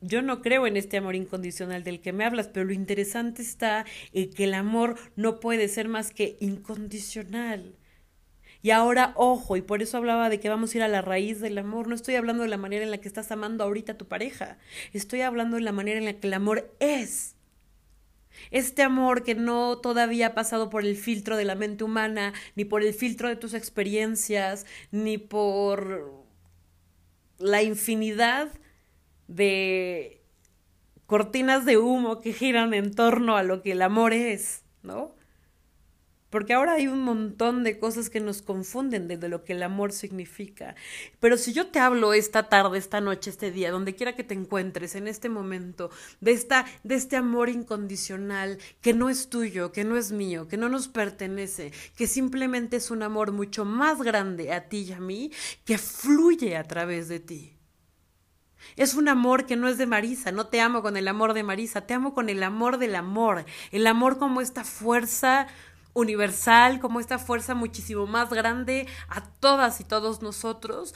yo 0.00 0.22
no 0.22 0.42
creo 0.42 0.66
en 0.66 0.76
este 0.76 0.96
amor 0.96 1.14
incondicional 1.14 1.84
del 1.84 2.00
que 2.00 2.12
me 2.12 2.24
hablas, 2.24 2.48
pero 2.48 2.66
lo 2.66 2.72
interesante 2.72 3.42
está 3.42 3.84
que 4.12 4.44
el 4.44 4.54
amor 4.54 4.96
no 5.16 5.40
puede 5.40 5.68
ser 5.68 5.88
más 5.88 6.10
que 6.10 6.36
incondicional. 6.40 7.76
Y 8.64 8.70
ahora, 8.70 9.12
ojo, 9.16 9.58
y 9.58 9.60
por 9.60 9.82
eso 9.82 9.98
hablaba 9.98 10.30
de 10.30 10.40
que 10.40 10.48
vamos 10.48 10.72
a 10.72 10.78
ir 10.78 10.82
a 10.82 10.88
la 10.88 11.02
raíz 11.02 11.38
del 11.38 11.58
amor. 11.58 11.86
No 11.86 11.94
estoy 11.94 12.14
hablando 12.14 12.44
de 12.44 12.48
la 12.48 12.56
manera 12.56 12.82
en 12.82 12.90
la 12.90 12.96
que 12.96 13.08
estás 13.08 13.30
amando 13.30 13.62
ahorita 13.62 13.92
a 13.92 13.98
tu 13.98 14.08
pareja. 14.08 14.56
Estoy 14.94 15.20
hablando 15.20 15.56
de 15.56 15.62
la 15.62 15.72
manera 15.72 15.98
en 15.98 16.06
la 16.06 16.14
que 16.14 16.28
el 16.28 16.32
amor 16.32 16.74
es. 16.80 17.36
Este 18.50 18.82
amor 18.82 19.22
que 19.22 19.34
no 19.34 19.76
todavía 19.76 20.28
ha 20.28 20.34
pasado 20.34 20.70
por 20.70 20.86
el 20.86 20.96
filtro 20.96 21.36
de 21.36 21.44
la 21.44 21.56
mente 21.56 21.84
humana, 21.84 22.32
ni 22.56 22.64
por 22.64 22.82
el 22.82 22.94
filtro 22.94 23.28
de 23.28 23.36
tus 23.36 23.52
experiencias, 23.52 24.64
ni 24.90 25.18
por 25.18 26.24
la 27.36 27.62
infinidad 27.62 28.48
de 29.28 30.22
cortinas 31.04 31.66
de 31.66 31.76
humo 31.76 32.22
que 32.22 32.32
giran 32.32 32.72
en 32.72 32.94
torno 32.94 33.36
a 33.36 33.42
lo 33.42 33.60
que 33.60 33.72
el 33.72 33.82
amor 33.82 34.14
es, 34.14 34.62
¿no? 34.82 35.14
Porque 36.34 36.52
ahora 36.52 36.72
hay 36.72 36.88
un 36.88 37.04
montón 37.04 37.62
de 37.62 37.78
cosas 37.78 38.10
que 38.10 38.18
nos 38.18 38.42
confunden 38.42 39.06
de, 39.06 39.28
lo 39.28 39.44
que 39.44 39.52
el 39.52 39.62
amor 39.62 39.92
significa. 39.92 40.74
Pero 41.20 41.36
si 41.36 41.52
yo 41.52 41.68
te 41.68 41.78
hablo 41.78 42.12
esta 42.12 42.48
tarde, 42.48 42.76
esta 42.76 43.00
noche, 43.00 43.30
este 43.30 43.52
día, 43.52 43.70
donde 43.70 43.94
quiera 43.94 44.16
que 44.16 44.24
te 44.24 44.34
encuentres, 44.34 44.96
en 44.96 45.06
este 45.06 45.28
momento, 45.28 45.92
de, 46.20 46.32
esta, 46.32 46.66
de 46.82 46.96
este 46.96 47.14
amor 47.14 47.50
incondicional 47.50 48.58
que 48.80 48.94
no 48.94 49.10
es 49.10 49.28
tuyo, 49.28 49.70
que 49.70 49.84
no 49.84 49.96
es 49.96 50.10
mío, 50.10 50.48
que 50.48 50.56
no 50.56 50.68
nos 50.68 50.88
pertenece, 50.88 51.70
que 51.96 52.08
simplemente 52.08 52.78
es 52.78 52.90
un 52.90 53.04
amor 53.04 53.30
mucho 53.30 53.64
más 53.64 54.02
grande 54.02 54.52
a 54.52 54.68
ti 54.68 54.86
y 54.88 54.92
a 54.92 54.98
mí, 54.98 55.30
que 55.64 55.78
fluye 55.78 56.56
a 56.56 56.64
través 56.64 57.06
de 57.06 57.20
ti. 57.20 57.52
Es 58.74 58.94
un 58.94 59.08
amor 59.08 59.46
que 59.46 59.54
no 59.54 59.68
es 59.68 59.78
de 59.78 59.86
Marisa, 59.86 60.32
no 60.32 60.48
te 60.48 60.60
amo 60.60 60.82
con 60.82 60.96
el 60.96 61.06
amor 61.06 61.32
de 61.32 61.44
Marisa, 61.44 61.82
te 61.82 61.94
amo 61.94 62.12
con 62.12 62.28
el 62.28 62.42
amor 62.42 62.78
del 62.78 62.96
amor, 62.96 63.44
el 63.70 63.86
amor 63.86 64.18
como 64.18 64.40
esta 64.40 64.64
fuerza 64.64 65.46
universal, 65.94 66.80
como 66.80 67.00
esta 67.00 67.18
fuerza 67.18 67.54
muchísimo 67.54 68.06
más 68.06 68.30
grande 68.30 68.86
a 69.08 69.24
todas 69.24 69.80
y 69.80 69.84
todos 69.84 70.20
nosotros 70.20 70.94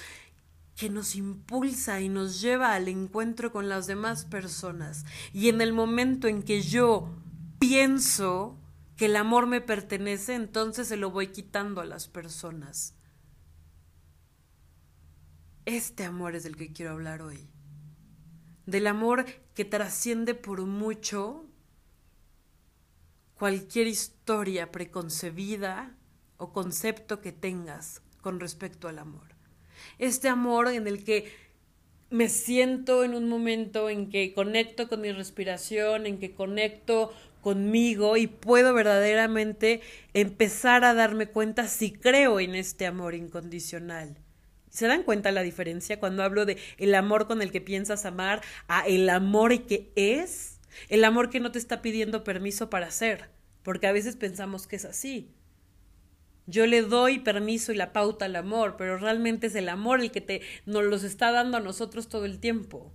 que 0.77 0.91
nos 0.91 1.17
impulsa 1.17 2.01
y 2.01 2.09
nos 2.09 2.41
lleva 2.41 2.75
al 2.75 2.87
encuentro 2.87 3.51
con 3.51 3.69
las 3.69 3.87
demás 3.87 4.25
personas. 4.25 5.05
Y 5.33 5.49
en 5.49 5.61
el 5.61 5.73
momento 5.73 6.29
en 6.29 6.43
que 6.43 6.61
yo 6.61 7.09
pienso 7.59 8.57
que 8.97 9.07
el 9.07 9.17
amor 9.17 9.47
me 9.47 9.61
pertenece, 9.61 10.35
entonces 10.35 10.87
se 10.87 10.97
lo 10.97 11.11
voy 11.11 11.29
quitando 11.29 11.81
a 11.81 11.85
las 11.85 12.07
personas. 12.07 12.95
Este 15.65 16.05
amor 16.05 16.37
es 16.37 16.45
del 16.45 16.57
que 16.57 16.73
quiero 16.73 16.93
hablar 16.93 17.23
hoy. 17.23 17.49
Del 18.67 18.87
amor 18.87 19.27
que 19.55 19.65
trasciende 19.65 20.35
por 20.35 20.63
mucho 20.65 21.48
cualquier 23.39 23.87
historia 23.87 24.73
preconcebida 24.73 25.95
o 26.37 26.53
concepto 26.53 27.21
que 27.21 27.33
tengas 27.33 28.03
con 28.21 28.41
respecto 28.41 28.89
al 28.89 28.99
amor. 28.99 29.29
Este 29.99 30.29
amor 30.29 30.69
en 30.69 30.87
el 30.87 31.05
que 31.05 31.33
me 32.11 32.29
siento 32.29 33.05
en 33.05 33.15
un 33.15 33.29
momento 33.29 33.91
en 33.91 34.11
que 34.11 34.33
conecto 34.35 34.89
con 34.89 35.01
mi 35.01 35.13
respiración, 35.13 36.07
en 36.07 36.19
que 36.19 36.35
conecto 36.35 37.13
conmigo 37.41 38.17
y 38.17 38.27
puedo 38.27 38.75
verdaderamente 38.75 39.83
empezar 40.15 40.85
a 40.85 40.95
darme 40.95 41.27
cuenta 41.27 41.69
si 41.69 41.93
creo 41.93 42.41
en 42.41 42.55
este 42.55 42.87
amor 42.87 43.15
incondicional. 43.15 44.17
¿Se 44.71 44.87
dan 44.87 45.03
cuenta 45.03 45.33
la 45.33 45.43
diferencia 45.43 46.01
cuando 46.01 46.23
hablo 46.23 46.45
de 46.45 46.59
el 46.79 46.95
amor 46.95 47.27
con 47.27 47.41
el 47.43 47.53
que 47.53 47.61
piensas 47.61 48.05
amar 48.05 48.43
a 48.67 48.87
el 48.87 49.09
amor 49.09 49.67
que 49.67 49.93
es? 49.97 50.58
El 50.89 51.05
amor 51.05 51.31
que 51.31 51.41
no 51.41 51.53
te 51.53 51.59
está 51.59 51.83
pidiendo 51.83 52.25
permiso 52.25 52.71
para 52.71 52.87
hacer, 52.87 53.31
porque 53.63 53.87
a 53.87 53.93
veces 53.93 54.17
pensamos 54.17 54.67
que 54.67 54.77
es 54.77 54.85
así. 54.85 55.31
Yo 56.47 56.67
le 56.67 56.83
doy 56.83 57.19
permiso 57.19 57.73
y 57.73 57.77
la 57.77 57.93
pauta 57.93 58.25
al 58.25 58.37
amor, 58.37 58.77
pero 58.79 58.97
realmente 58.97 59.49
es 59.49 59.55
el 59.55 59.69
amor 59.69 60.01
el 60.01 60.11
que 60.11 60.23
te, 60.23 60.41
nos 60.65 60.85
los 60.85 61.05
está 61.05 61.31
dando 61.31 61.59
a 61.59 61.61
nosotros 61.61 62.09
todo 62.09 62.25
el 62.25 62.41
tiempo. 62.41 62.91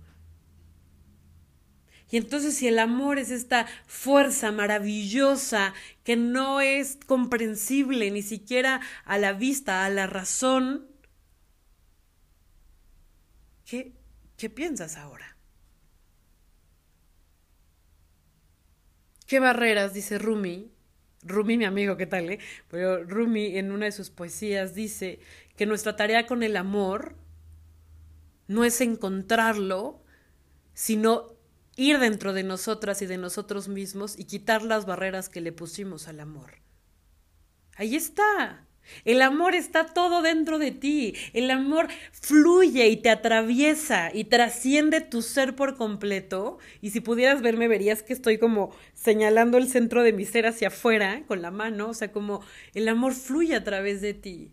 Y 2.10 2.16
entonces 2.16 2.56
si 2.56 2.68
el 2.68 2.78
amor 2.78 3.18
es 3.18 3.30
esta 3.30 3.66
fuerza 3.86 4.52
maravillosa 4.52 5.74
que 6.04 6.16
no 6.16 6.60
es 6.60 6.98
comprensible 7.06 8.10
ni 8.10 8.22
siquiera 8.22 8.80
a 9.04 9.18
la 9.18 9.32
vista, 9.32 9.84
a 9.84 9.90
la 9.90 10.06
razón, 10.06 10.86
¿qué, 13.64 13.94
qué 14.36 14.50
piensas 14.50 14.96
ahora? 14.96 15.33
¿Qué 19.34 19.40
barreras? 19.40 19.92
Dice 19.92 20.16
Rumi. 20.16 20.70
Rumi, 21.24 21.58
mi 21.58 21.64
amigo, 21.64 21.96
¿qué 21.96 22.06
tal? 22.06 22.30
Eh? 22.30 22.38
Pero 22.70 23.02
Rumi 23.02 23.58
en 23.58 23.72
una 23.72 23.86
de 23.86 23.90
sus 23.90 24.08
poesías 24.08 24.76
dice 24.76 25.18
que 25.56 25.66
nuestra 25.66 25.96
tarea 25.96 26.28
con 26.28 26.44
el 26.44 26.56
amor 26.56 27.16
no 28.46 28.64
es 28.64 28.80
encontrarlo, 28.80 30.04
sino 30.72 31.34
ir 31.74 31.98
dentro 31.98 32.32
de 32.32 32.44
nosotras 32.44 33.02
y 33.02 33.06
de 33.06 33.18
nosotros 33.18 33.66
mismos 33.66 34.16
y 34.16 34.26
quitar 34.26 34.62
las 34.62 34.86
barreras 34.86 35.28
que 35.28 35.40
le 35.40 35.50
pusimos 35.50 36.06
al 36.06 36.20
amor. 36.20 36.60
Ahí 37.74 37.96
está. 37.96 38.68
El 39.04 39.22
amor 39.22 39.54
está 39.54 39.86
todo 39.86 40.22
dentro 40.22 40.58
de 40.58 40.70
ti. 40.70 41.14
El 41.32 41.50
amor 41.50 41.88
fluye 42.12 42.88
y 42.88 42.96
te 42.96 43.10
atraviesa 43.10 44.10
y 44.12 44.24
trasciende 44.24 45.00
tu 45.00 45.22
ser 45.22 45.56
por 45.56 45.76
completo. 45.76 46.58
Y 46.80 46.90
si 46.90 47.00
pudieras 47.00 47.42
verme, 47.42 47.68
verías 47.68 48.02
que 48.02 48.12
estoy 48.12 48.38
como 48.38 48.74
señalando 48.94 49.58
el 49.58 49.68
centro 49.68 50.02
de 50.02 50.12
mi 50.12 50.24
ser 50.24 50.46
hacia 50.46 50.68
afuera 50.68 51.22
con 51.26 51.42
la 51.42 51.50
mano. 51.50 51.88
O 51.90 51.94
sea, 51.94 52.12
como 52.12 52.42
el 52.74 52.88
amor 52.88 53.14
fluye 53.14 53.54
a 53.54 53.64
través 53.64 54.00
de 54.00 54.14
ti 54.14 54.52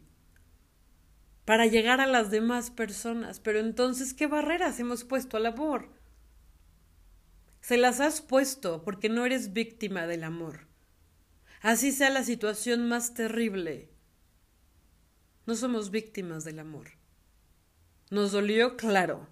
para 1.45 1.65
llegar 1.65 2.01
a 2.01 2.07
las 2.07 2.31
demás 2.31 2.71
personas. 2.71 3.39
Pero 3.39 3.59
entonces, 3.59 4.13
¿qué 4.13 4.27
barreras 4.27 4.79
hemos 4.79 5.03
puesto 5.03 5.38
al 5.38 5.45
amor? 5.45 5.89
Se 7.61 7.77
las 7.77 8.00
has 8.00 8.21
puesto 8.21 8.83
porque 8.83 9.09
no 9.09 9.25
eres 9.25 9.53
víctima 9.53 10.07
del 10.07 10.23
amor. 10.23 10.67
Así 11.61 11.91
sea 11.91 12.09
la 12.09 12.23
situación 12.23 12.88
más 12.88 13.13
terrible 13.13 13.90
no 15.45 15.55
somos 15.55 15.91
víctimas 15.91 16.43
del 16.43 16.60
amor. 16.60 16.91
Nos 18.10 18.31
dolió, 18.31 18.77
claro. 18.77 19.27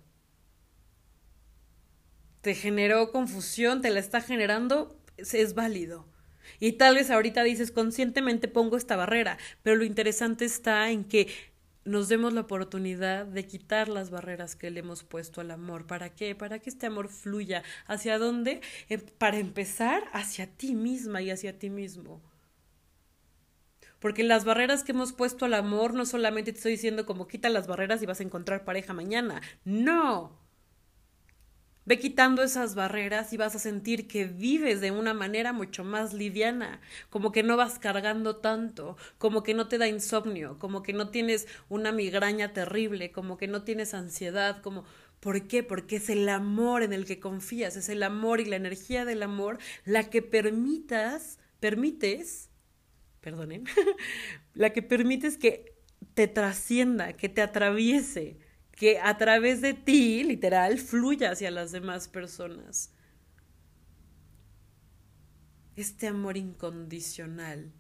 Te 2.42 2.56
generó 2.56 3.12
confusión, 3.12 3.82
te 3.82 3.90
la 3.90 4.00
está 4.00 4.22
generando, 4.22 4.98
es 5.18 5.54
válido. 5.54 6.08
Y 6.60 6.74
tal 6.74 6.96
vez 6.96 7.12
ahorita 7.12 7.44
dices, 7.44 7.72
conscientemente 7.72 8.48
pongo 8.48 8.78
esta 8.78 8.96
barrera, 8.96 9.38
pero 9.62 9.76
lo 9.76 9.84
interesante 9.84 10.46
está 10.46 10.90
en 10.90 11.04
que 11.04 11.28
nos 11.86 12.08
demos 12.08 12.34
la 12.34 12.42
oportunidad 12.42 13.26
de 13.26 13.46
quitar 13.46 13.90
las 13.90 14.10
barreras 14.10 14.56
que 14.56 14.70
le 14.70 14.82
hemos 14.82 15.04
puesto 15.04 15.42
al 15.42 15.52
amor. 15.52 15.88
¿Para 15.88 16.14
qué? 16.14 16.36
Para 16.36 16.60
que 16.60 16.70
este 16.70 16.86
amor 16.86 17.10
fluya. 17.10 17.64
¿Hacia 17.88 18.20
dónde? 18.20 18.62
Para 19.18 19.40
empezar, 19.40 20.04
hacia 20.14 20.48
ti 20.48 20.76
misma 20.76 21.22
y 21.22 21.32
hacia 21.32 21.58
ti 21.58 21.70
mismo. 21.70 22.22
Porque 24.00 24.24
las 24.24 24.46
barreras 24.46 24.84
que 24.84 24.94
hemos 24.94 25.14
puesto 25.14 25.46
al 25.46 25.54
amor 25.54 25.94
no 25.94 26.06
solamente 26.06 26.52
te 26.52 26.58
estoy 26.58 26.74
diciendo 26.74 27.06
como 27.06 27.28
quita 27.28 27.50
las 27.50 27.68
barreras 27.68 28.02
y 28.02 28.06
vas 28.06 28.20
a 28.20 28.24
encontrar 28.24 28.66
pareja 28.66 28.94
mañana. 28.94 29.42
No. 29.66 30.40
Ve 31.86 31.98
quitando 31.98 32.44
esas 32.44 32.76
barreras 32.76 33.34
y 33.34 33.38
vas 33.38 33.56
a 33.56 33.60
sentir 33.60 34.08
que 34.08 34.26
vives 34.26 34.80
de 34.80 34.92
una 34.92 35.16
manera 35.16 35.54
mucho 35.54 35.84
más 35.84 36.14
liviana, 36.14 36.82
como 37.10 37.32
que 37.32 37.42
no 37.42 37.58
vas 37.58 37.80
cargando 37.80 38.36
tanto, 38.36 38.96
como 39.18 39.42
que 39.42 39.56
no 39.56 39.68
te 39.68 39.80
da 39.80 39.88
insomnio, 39.88 40.60
como 40.60 40.84
que 40.84 40.94
no 40.94 41.10
tienes 41.10 41.48
una 41.68 41.92
migraña 41.92 42.54
terrible, 42.54 43.12
como 43.12 43.38
que 43.38 43.48
no 43.48 43.64
tienes 43.64 43.96
ansiedad, 43.96 44.62
como 44.62 44.86
¿Por 45.20 45.48
qué? 45.48 45.64
Porque 45.64 45.98
es 45.98 46.10
el 46.10 46.30
amor 46.30 46.84
en 46.84 46.94
el 46.94 47.06
que 47.06 47.20
confías, 47.20 47.76
es 47.76 47.90
el 47.90 48.04
amor 48.04 48.40
y 48.40 48.46
la 48.46 48.56
energía 48.56 49.04
del 49.04 49.24
amor 49.24 49.58
la 49.84 50.10
que 50.10 50.22
permitas, 50.22 51.40
permites, 51.60 52.49
perdonen, 53.22 53.66
la 54.54 54.72
que 54.72 54.82
permites 54.82 55.38
que 55.38 55.76
te 56.14 56.28
trascienda, 56.28 57.14
que 57.14 57.30
te 57.30 57.42
atraviese, 57.42 58.38
que 58.72 59.00
a 59.00 59.18
través 59.18 59.62
de 59.62 59.74
ti, 59.74 60.24
literal, 60.24 60.78
fluya 60.80 61.32
hacia 61.32 61.52
las 61.52 61.72
demás 61.72 62.08
personas. 62.08 62.94
Este 65.76 66.08
amor 66.08 66.38
incondicional. 66.38 67.74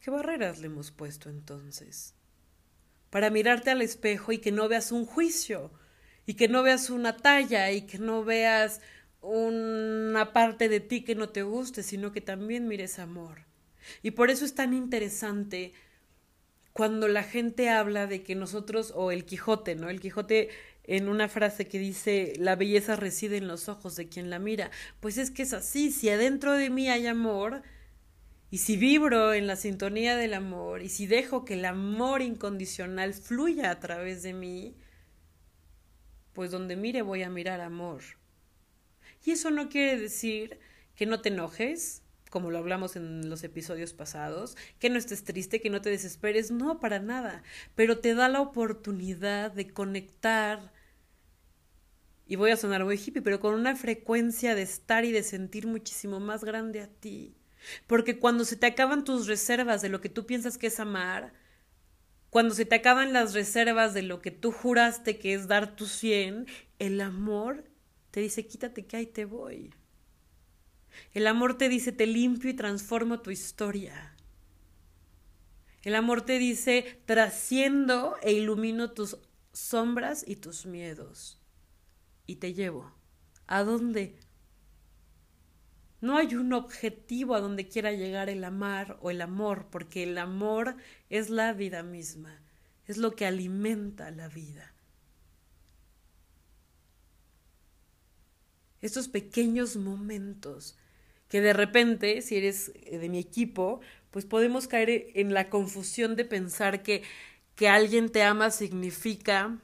¿Qué 0.00 0.10
barreras 0.10 0.58
le 0.58 0.66
hemos 0.66 0.90
puesto 0.90 1.30
entonces? 1.30 2.14
Para 3.10 3.30
mirarte 3.30 3.70
al 3.70 3.82
espejo 3.82 4.32
y 4.32 4.38
que 4.38 4.50
no 4.50 4.68
veas 4.68 4.92
un 4.92 5.06
juicio, 5.06 5.70
y 6.26 6.34
que 6.34 6.48
no 6.48 6.62
veas 6.62 6.90
una 6.90 7.16
talla, 7.16 7.70
y 7.70 7.82
que 7.82 7.98
no 7.98 8.24
veas 8.24 8.80
una 9.22 10.32
parte 10.32 10.68
de 10.68 10.80
ti 10.80 11.02
que 11.02 11.14
no 11.14 11.28
te 11.30 11.42
guste, 11.42 11.82
sino 11.82 12.12
que 12.12 12.20
también 12.20 12.68
mires 12.68 12.98
amor. 12.98 13.46
Y 14.02 14.12
por 14.12 14.30
eso 14.30 14.44
es 14.44 14.54
tan 14.54 14.74
interesante 14.74 15.72
cuando 16.72 17.08
la 17.08 17.22
gente 17.22 17.68
habla 17.68 18.06
de 18.06 18.22
que 18.22 18.34
nosotros, 18.34 18.92
o 18.94 19.10
el 19.10 19.24
Quijote, 19.24 19.74
¿no? 19.74 19.90
El 19.90 20.00
Quijote 20.00 20.48
en 20.84 21.08
una 21.08 21.28
frase 21.28 21.68
que 21.68 21.78
dice, 21.78 22.32
la 22.38 22.56
belleza 22.56 22.96
reside 22.96 23.36
en 23.36 23.48
los 23.48 23.68
ojos 23.68 23.94
de 23.96 24.08
quien 24.08 24.30
la 24.30 24.38
mira. 24.38 24.70
Pues 25.00 25.18
es 25.18 25.30
que 25.30 25.42
es 25.42 25.52
así, 25.52 25.92
si 25.92 26.08
adentro 26.08 26.52
de 26.54 26.70
mí 26.70 26.88
hay 26.88 27.06
amor, 27.06 27.62
y 28.50 28.58
si 28.58 28.76
vibro 28.76 29.32
en 29.32 29.46
la 29.46 29.56
sintonía 29.56 30.16
del 30.16 30.34
amor, 30.34 30.82
y 30.82 30.88
si 30.88 31.06
dejo 31.06 31.44
que 31.44 31.54
el 31.54 31.64
amor 31.64 32.22
incondicional 32.22 33.14
fluya 33.14 33.70
a 33.70 33.80
través 33.80 34.22
de 34.22 34.32
mí, 34.32 34.74
pues 36.32 36.50
donde 36.50 36.76
mire 36.76 37.02
voy 37.02 37.22
a 37.22 37.30
mirar 37.30 37.60
amor. 37.60 38.02
Y 39.24 39.32
eso 39.32 39.50
no 39.50 39.68
quiere 39.68 39.98
decir 39.98 40.58
que 40.94 41.06
no 41.06 41.20
te 41.20 41.28
enojes, 41.28 42.02
como 42.30 42.50
lo 42.50 42.58
hablamos 42.58 42.96
en 42.96 43.28
los 43.28 43.44
episodios 43.44 43.92
pasados, 43.92 44.56
que 44.78 44.90
no 44.90 44.98
estés 44.98 45.24
triste, 45.24 45.60
que 45.60 45.70
no 45.70 45.82
te 45.82 45.90
desesperes, 45.90 46.50
no, 46.50 46.80
para 46.80 46.98
nada, 46.98 47.42
pero 47.74 47.98
te 47.98 48.14
da 48.14 48.28
la 48.28 48.40
oportunidad 48.40 49.52
de 49.52 49.68
conectar, 49.70 50.72
y 52.26 52.36
voy 52.36 52.50
a 52.50 52.56
sonar 52.56 52.84
muy 52.84 52.96
hippie, 52.96 53.20
pero 53.20 53.40
con 53.40 53.54
una 53.54 53.76
frecuencia 53.76 54.54
de 54.54 54.62
estar 54.62 55.04
y 55.04 55.12
de 55.12 55.22
sentir 55.22 55.66
muchísimo 55.66 56.20
más 56.20 56.44
grande 56.44 56.80
a 56.80 56.88
ti. 56.88 57.34
Porque 57.86 58.18
cuando 58.18 58.44
se 58.44 58.56
te 58.56 58.66
acaban 58.66 59.04
tus 59.04 59.26
reservas 59.26 59.82
de 59.82 59.90
lo 59.90 60.00
que 60.00 60.08
tú 60.08 60.24
piensas 60.24 60.56
que 60.56 60.68
es 60.68 60.80
amar, 60.80 61.34
cuando 62.30 62.54
se 62.54 62.64
te 62.64 62.76
acaban 62.76 63.12
las 63.12 63.34
reservas 63.34 63.92
de 63.92 64.02
lo 64.02 64.22
que 64.22 64.30
tú 64.30 64.50
juraste 64.50 65.18
que 65.18 65.34
es 65.34 65.46
dar 65.46 65.76
tu 65.76 65.86
cien, 65.86 66.46
el 66.78 67.02
amor 67.02 67.64
te 68.12 68.20
dice 68.20 68.46
quítate 68.46 68.86
que 68.86 68.96
ahí 68.96 69.06
te 69.06 69.24
voy. 69.24 69.74
El 71.12 71.26
amor 71.26 71.56
te 71.58 71.68
dice, 71.68 71.90
te 71.92 72.06
limpio 72.06 72.50
y 72.50 72.54
transformo 72.54 73.20
tu 73.20 73.30
historia. 73.30 74.14
El 75.82 75.94
amor 75.94 76.22
te 76.22 76.38
dice, 76.38 77.00
trasciendo 77.06 78.16
e 78.22 78.32
ilumino 78.32 78.92
tus 78.92 79.18
sombras 79.52 80.24
y 80.26 80.36
tus 80.36 80.66
miedos. 80.66 81.40
Y 82.26 82.36
te 82.36 82.54
llevo. 82.54 82.92
¿A 83.46 83.64
dónde? 83.64 84.16
No 86.00 86.16
hay 86.16 86.34
un 86.34 86.52
objetivo 86.52 87.34
a 87.34 87.40
donde 87.40 87.68
quiera 87.68 87.92
llegar 87.92 88.28
el 88.28 88.44
amar 88.44 88.98
o 89.00 89.10
el 89.10 89.20
amor, 89.20 89.68
porque 89.70 90.02
el 90.02 90.18
amor 90.18 90.76
es 91.08 91.30
la 91.30 91.52
vida 91.52 91.82
misma, 91.82 92.42
es 92.86 92.96
lo 92.96 93.12
que 93.12 93.24
alimenta 93.24 94.10
la 94.10 94.28
vida. 94.28 94.71
Estos 98.82 99.08
pequeños 99.08 99.76
momentos 99.76 100.76
que 101.32 101.40
de 101.40 101.54
repente, 101.54 102.20
si 102.20 102.36
eres 102.36 102.72
eh, 102.74 102.98
de 102.98 103.08
mi 103.08 103.18
equipo, 103.18 103.80
pues 104.10 104.26
podemos 104.26 104.68
caer 104.68 105.06
en 105.14 105.32
la 105.32 105.48
confusión 105.48 106.14
de 106.14 106.26
pensar 106.26 106.82
que, 106.82 107.02
que 107.54 107.70
alguien 107.70 108.10
te 108.10 108.22
ama 108.22 108.50
significa, 108.50 109.56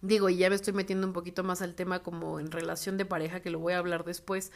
digo, 0.00 0.28
y 0.28 0.38
ya 0.38 0.50
me 0.50 0.56
estoy 0.56 0.72
metiendo 0.72 1.06
un 1.06 1.12
poquito 1.12 1.44
más 1.44 1.62
al 1.62 1.76
tema 1.76 2.02
como 2.02 2.40
en 2.40 2.50
relación 2.50 2.96
de 2.96 3.04
pareja, 3.04 3.38
que 3.38 3.50
lo 3.50 3.60
voy 3.60 3.74
a 3.74 3.78
hablar 3.78 4.04
después, 4.04 4.50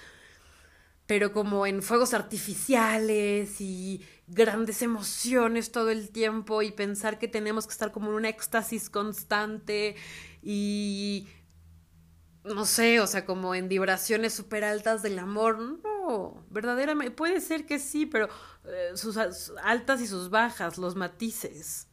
pero 1.06 1.32
como 1.32 1.64
en 1.64 1.80
fuegos 1.80 2.12
artificiales 2.12 3.60
y 3.60 4.04
grandes 4.26 4.82
emociones 4.82 5.70
todo 5.70 5.90
el 5.90 6.10
tiempo 6.10 6.62
y 6.62 6.72
pensar 6.72 7.20
que 7.20 7.28
tenemos 7.28 7.66
que 7.66 7.72
estar 7.72 7.92
como 7.92 8.10
en 8.10 8.16
un 8.16 8.24
éxtasis 8.24 8.90
constante 8.90 9.94
y 10.42 11.28
no 12.44 12.64
sé, 12.64 13.00
o 13.00 13.06
sea, 13.06 13.24
como 13.24 13.54
en 13.54 13.68
vibraciones 13.68 14.34
súper 14.34 14.64
altas 14.64 15.02
del 15.02 15.18
amor, 15.18 15.80
verdaderamente, 16.50 17.14
puede 17.14 17.40
ser 17.40 17.66
que 17.66 17.78
sí, 17.78 18.06
pero 18.06 18.28
eh, 18.64 18.92
sus 18.94 19.16
altas 19.62 20.00
y 20.00 20.06
sus 20.06 20.30
bajas, 20.30 20.78
los 20.78 20.96
matices. 20.96 21.88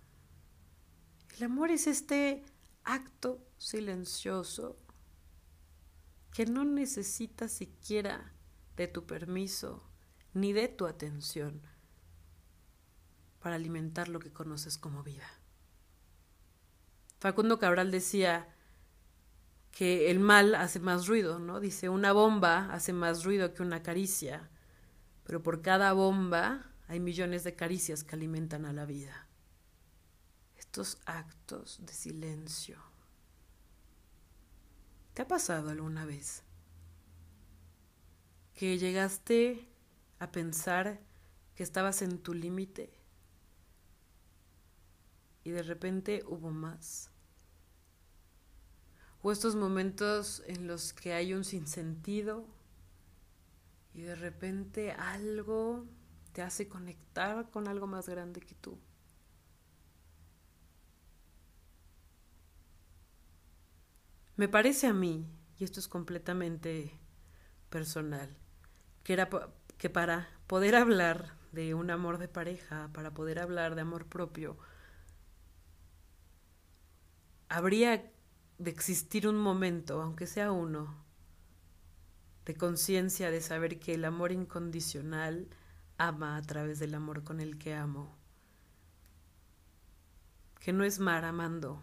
El 1.37 1.43
amor 1.43 1.69
es 1.69 1.87
este 1.87 2.43
acto 2.83 3.45
silencioso 3.57 4.77
que 6.33 6.45
no 6.45 6.63
necesita 6.63 7.47
siquiera 7.47 8.33
de 8.75 8.87
tu 8.87 9.05
permiso 9.05 9.83
ni 10.33 10.53
de 10.53 10.67
tu 10.67 10.85
atención 10.85 11.61
para 13.39 13.55
alimentar 13.55 14.07
lo 14.07 14.19
que 14.19 14.31
conoces 14.31 14.77
como 14.77 15.03
vida. 15.03 15.27
Facundo 17.19 17.59
Cabral 17.59 17.91
decía, 17.91 18.55
que 19.77 20.09
el 20.09 20.19
mal 20.19 20.55
hace 20.55 20.79
más 20.79 21.05
ruido, 21.05 21.37
¿no? 21.37 21.59
Dice, 21.59 21.87
una 21.87 22.11
bomba 22.11 22.73
hace 22.73 22.93
más 22.93 23.23
ruido 23.23 23.53
que 23.53 23.61
una 23.61 23.83
caricia, 23.83 24.49
pero 25.23 25.43
por 25.43 25.61
cada 25.61 25.93
bomba 25.93 26.71
hay 26.87 26.99
millones 26.99 27.43
de 27.43 27.55
caricias 27.55 28.03
que 28.03 28.15
alimentan 28.15 28.65
a 28.65 28.73
la 28.73 28.85
vida. 28.85 29.27
Estos 30.57 30.97
actos 31.05 31.79
de 31.85 31.93
silencio. 31.93 32.79
¿Te 35.13 35.21
ha 35.21 35.27
pasado 35.27 35.69
alguna 35.69 36.05
vez 36.05 36.41
que 38.55 38.79
llegaste 38.79 39.69
a 40.17 40.31
pensar 40.31 40.99
que 41.53 41.61
estabas 41.61 42.01
en 42.01 42.17
tu 42.17 42.33
límite 42.33 42.99
y 45.43 45.51
de 45.51 45.61
repente 45.61 46.23
hubo 46.25 46.49
más? 46.49 47.11
O 49.21 49.31
estos 49.31 49.55
momentos 49.55 50.43
en 50.47 50.67
los 50.67 50.93
que 50.93 51.13
hay 51.13 51.33
un 51.33 51.43
sinsentido 51.43 52.45
y 53.93 54.01
de 54.01 54.15
repente 54.15 54.91
algo 54.91 55.85
te 56.33 56.41
hace 56.43 56.67
conectar 56.67 57.49
con 57.49 57.67
algo 57.67 57.87
más 57.87 58.07
grande 58.07 58.41
que 58.41 58.53
tú. 58.55 58.77
Me 64.35 64.47
parece 64.47 64.85
a 64.85 64.93
mí, 64.93 65.25
y 65.57 65.63
esto 65.63 65.79
es 65.79 65.87
completamente 65.87 66.91
personal, 67.71 68.37
que, 69.03 69.13
era 69.13 69.29
que 69.79 69.89
para 69.89 70.29
poder 70.45 70.75
hablar 70.75 71.33
de 71.51 71.73
un 71.73 71.89
amor 71.89 72.19
de 72.19 72.27
pareja, 72.27 72.91
para 72.93 73.15
poder 73.15 73.39
hablar 73.39 73.73
de 73.73 73.81
amor 73.81 74.05
propio, 74.05 74.57
habría 77.49 78.11
de 78.57 78.71
existir 78.71 79.27
un 79.27 79.37
momento, 79.37 80.01
aunque 80.01 80.25
sea 80.25 80.51
uno, 80.51 80.95
de 82.45 82.55
conciencia 82.55 83.29
de 83.29 83.41
saber 83.41 83.79
que 83.79 83.93
el 83.93 84.05
amor 84.05 84.31
incondicional 84.31 85.49
ama 85.97 86.37
a 86.37 86.41
través 86.41 86.79
del 86.79 86.95
amor 86.95 87.23
con 87.23 87.39
el 87.39 87.57
que 87.57 87.73
amo, 87.75 88.15
que 90.59 90.73
no 90.73 90.83
es 90.83 90.99
mar 90.99 91.25
amando, 91.25 91.81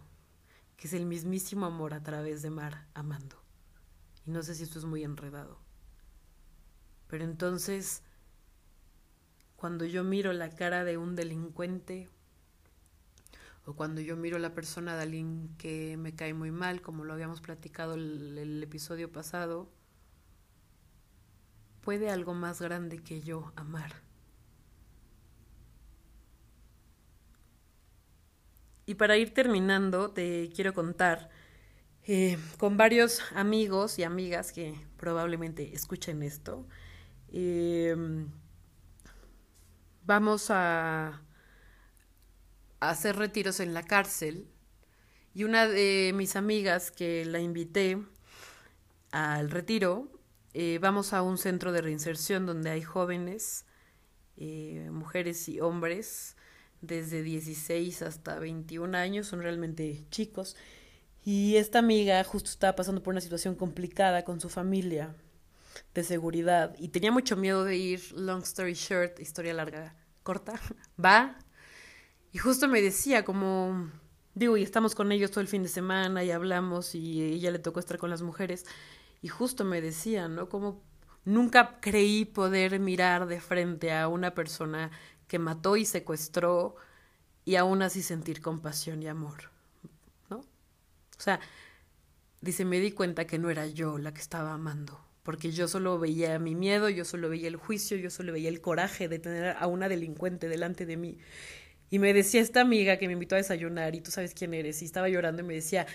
que 0.77 0.89
es 0.89 0.95
el 0.95 1.07
mismísimo 1.07 1.67
amor 1.67 1.95
a 1.95 2.03
través 2.03 2.43
de 2.43 2.51
mar 2.51 2.87
amando. 2.95 3.37
Y 4.27 4.31
no 4.31 4.43
sé 4.43 4.55
si 4.55 4.63
esto 4.63 4.79
es 4.79 4.85
muy 4.85 5.05
enredado. 5.05 5.59
Pero 7.09 7.25
entonces, 7.25 8.03
cuando 9.57 9.85
yo 9.85 10.03
miro 10.03 10.33
la 10.33 10.51
cara 10.51 10.85
de 10.85 10.97
un 10.97 11.15
delincuente 11.15 12.09
o 13.67 13.75
cuando 13.75 14.01
yo 14.01 14.17
miro 14.17 14.37
a 14.37 14.41
la 14.41 14.55
persona 14.55 14.97
de 14.97 15.03
alguien 15.03 15.55
que 15.59 15.97
me 15.97 16.15
cae 16.15 16.35
muy 16.35 16.51
mal, 16.51 16.83
como 16.83 17.05
lo 17.05 17.13
habíamos 17.13 17.41
platicado 17.41 17.95
el, 17.95 18.39
el 18.39 18.63
episodio 18.63 19.11
pasado, 19.11 19.71
puede 21.83 22.11
algo 22.11 22.35
más 22.35 22.61
grande 22.61 22.99
que 22.99 23.21
yo 23.21 23.53
amar. 23.57 23.93
Y 28.87 28.95
para 28.95 29.17
ir 29.17 29.33
terminando, 29.33 30.11
te 30.11 30.51
quiero 30.55 30.75
contar 30.75 31.31
eh, 32.07 32.39
con 32.59 32.77
varios 32.77 33.21
amigos 33.35 33.99
y 33.99 34.05
amigas 34.05 34.53
que 34.53 34.75
probablemente 34.99 35.75
escuchen 35.75 36.23
esto. 36.23 36.67
Eh, 37.33 37.97
vamos 40.05 40.51
a 40.51 41.23
hacer 42.91 43.17
retiros 43.17 43.61
en 43.61 43.75
la 43.75 43.83
cárcel 43.83 44.49
y 45.35 45.45
una 45.45 45.67
de 45.67 46.13
mis 46.15 46.37
amigas 46.37 46.91
que 46.91 47.25
la 47.25 47.41
invité 47.41 47.99
al 49.11 49.51
retiro, 49.51 50.09
eh, 50.53 50.79
vamos 50.81 51.13
a 51.13 51.23
un 51.23 51.39
centro 51.39 51.73
de 51.73 51.81
reinserción 51.81 52.47
donde 52.47 52.71
hay 52.71 52.83
jóvenes, 52.83 53.67
mujeres 54.37 55.49
y 55.49 55.61
hombres 55.61 56.37
desde 56.87 57.23
16 57.23 58.03
hasta 58.03 58.39
21 58.39 58.97
años, 58.97 59.27
son 59.27 59.43
realmente 59.43 60.05
chicos. 60.11 60.57
Y 61.25 61.57
esta 61.57 61.79
amiga 61.79 62.23
justo 62.25 62.51
estaba 62.51 62.77
pasando 62.77 63.03
por 63.03 63.13
una 63.15 63.21
situación 63.21 63.55
complicada 63.55 64.25
con 64.25 64.41
su 64.41 64.49
familia 64.49 65.15
de 65.95 66.05
seguridad 66.05 66.75
y 66.79 66.89
tenía 66.89 67.11
mucho 67.11 67.37
miedo 67.37 67.65
de 67.65 67.77
ir, 67.77 68.13
long 68.13 68.43
story 68.43 68.75
short, 68.75 69.19
historia 69.21 69.55
larga, 69.55 69.97
corta, 70.23 70.61
va. 71.03 71.39
Y 72.35 72.39
justo 72.39 72.67
me 72.67 72.83
decía 72.83 73.25
como, 73.25 73.93
digo, 74.35 74.57
y 74.57 74.65
estamos 74.65 74.97
con 74.97 75.13
ellos 75.13 75.31
todo 75.31 75.41
el 75.41 75.47
fin 75.47 75.63
de 75.63 75.69
semana 75.69 76.25
y 76.25 76.33
hablamos 76.33 76.97
y 76.97 77.23
ella 77.23 77.53
le 77.53 77.61
tocó 77.61 77.79
estar 77.79 77.97
con 77.97 78.11
las 78.11 78.23
mujeres. 78.23 78.67
Y 79.23 79.29
justo 79.29 79.65
me 79.65 79.81
decía, 79.81 80.27
¿no? 80.27 80.49
Como 80.49 80.83
nunca 81.25 81.79
creí 81.81 82.25
poder 82.25 82.81
mirar 82.81 83.29
de 83.29 83.41
frente 83.41 83.93
a 83.93 84.09
una 84.09 84.35
persona 84.35 84.91
que 85.29 85.39
mató 85.39 85.77
y 85.77 85.85
secuestró 85.85 86.75
y 87.45 87.55
aún 87.55 87.83
así 87.83 88.03
sentir 88.03 88.43
compasión 88.43 89.01
y 89.01 89.07
amor, 89.07 89.53
¿no? 90.29 90.39
O 90.39 90.47
sea, 91.19 91.39
dice, 92.41 92.65
me 92.65 92.81
di 92.81 92.91
cuenta 92.91 93.29
que 93.29 93.39
no 93.39 93.49
era 93.49 93.69
yo 93.69 93.97
la 93.97 94.13
que 94.13 94.21
estaba 94.21 94.55
amando, 94.55 95.01
porque 95.23 95.53
yo 95.53 95.69
solo 95.69 96.01
veía 96.01 96.41
mi 96.41 96.57
miedo, 96.57 96.89
yo 96.89 97.05
solo 97.05 97.29
veía 97.29 97.47
el 97.47 97.57
juicio, 97.57 97.97
yo 97.97 98.11
solo 98.11 98.33
veía 98.33 98.49
el 98.49 98.61
coraje 98.61 99.07
de 99.09 99.21
tener 99.21 99.57
a 99.57 99.69
una 99.69 99.89
delincuente 99.89 100.49
delante 100.49 100.85
de 100.85 100.97
mí. 100.97 101.19
Y 101.95 102.01
me 102.01 102.13
decía 102.13 102.41
esta 102.41 102.61
amiga 102.61 102.97
que 102.97 103.07
me 103.07 103.13
invitó 103.13 103.37
a 103.37 103.39
desayunar 103.39 103.95
y 103.95 104.01
tú 104.01 104.11
sabes 104.11 104.35
quién 104.35 104.53
eres, 104.53 104.83
y 104.83 104.85
estaba 104.85 105.09
llorando 105.09 105.43
y 105.43 105.45
me 105.45 105.55
decía, 105.55 105.87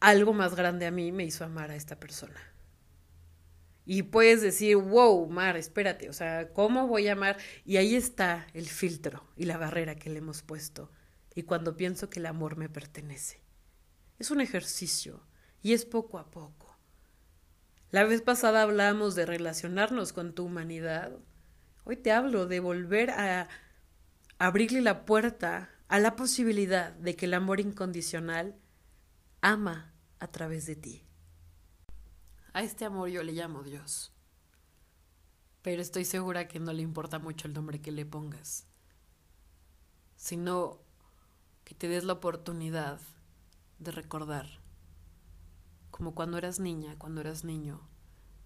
algo 0.00 0.32
más 0.32 0.54
grande 0.54 0.86
a 0.86 0.90
mí 0.90 1.12
me 1.12 1.22
hizo 1.22 1.44
amar 1.44 1.70
a 1.70 1.76
esta 1.76 2.00
persona. 2.00 2.40
Y 3.84 4.04
puedes 4.04 4.40
decir, 4.40 4.74
wow, 4.76 5.28
Mar, 5.28 5.58
espérate, 5.58 6.08
o 6.08 6.14
sea, 6.14 6.48
¿cómo 6.54 6.86
voy 6.86 7.08
a 7.08 7.12
amar? 7.12 7.36
Y 7.66 7.76
ahí 7.76 7.94
está 7.94 8.46
el 8.54 8.64
filtro 8.64 9.22
y 9.36 9.44
la 9.44 9.58
barrera 9.58 9.96
que 9.96 10.08
le 10.08 10.20
hemos 10.20 10.40
puesto. 10.40 10.90
Y 11.34 11.42
cuando 11.42 11.76
pienso 11.76 12.08
que 12.08 12.20
el 12.20 12.24
amor 12.24 12.56
me 12.56 12.70
pertenece. 12.70 13.42
Es 14.18 14.30
un 14.30 14.40
ejercicio 14.40 15.20
y 15.60 15.74
es 15.74 15.84
poco 15.84 16.18
a 16.18 16.30
poco. 16.30 16.74
La 17.90 18.04
vez 18.04 18.22
pasada 18.22 18.62
hablamos 18.62 19.14
de 19.14 19.26
relacionarnos 19.26 20.14
con 20.14 20.34
tu 20.34 20.46
humanidad. 20.46 21.12
Hoy 21.84 21.96
te 21.96 22.12
hablo 22.12 22.46
de 22.46 22.60
volver 22.60 23.10
a 23.10 23.50
abrirle 24.38 24.82
la 24.82 25.04
puerta 25.04 25.70
a 25.88 25.98
la 25.98 26.16
posibilidad 26.16 26.92
de 26.92 27.16
que 27.16 27.26
el 27.26 27.34
amor 27.34 27.60
incondicional 27.60 28.56
ama 29.40 29.94
a 30.18 30.26
través 30.28 30.66
de 30.66 30.76
ti. 30.76 31.02
A 32.52 32.62
este 32.62 32.84
amor 32.84 33.08
yo 33.08 33.22
le 33.22 33.32
llamo 33.32 33.62
Dios. 33.62 34.12
Pero 35.62 35.82
estoy 35.82 36.04
segura 36.04 36.48
que 36.48 36.60
no 36.60 36.72
le 36.72 36.82
importa 36.82 37.18
mucho 37.18 37.48
el 37.48 37.54
nombre 37.54 37.80
que 37.80 37.92
le 37.92 38.06
pongas, 38.06 38.66
sino 40.16 40.80
que 41.64 41.74
te 41.74 41.88
des 41.88 42.04
la 42.04 42.14
oportunidad 42.14 43.00
de 43.78 43.90
recordar, 43.90 44.46
como 45.90 46.14
cuando 46.14 46.38
eras 46.38 46.60
niña, 46.60 46.96
cuando 46.98 47.20
eras 47.20 47.42
niño, 47.42 47.80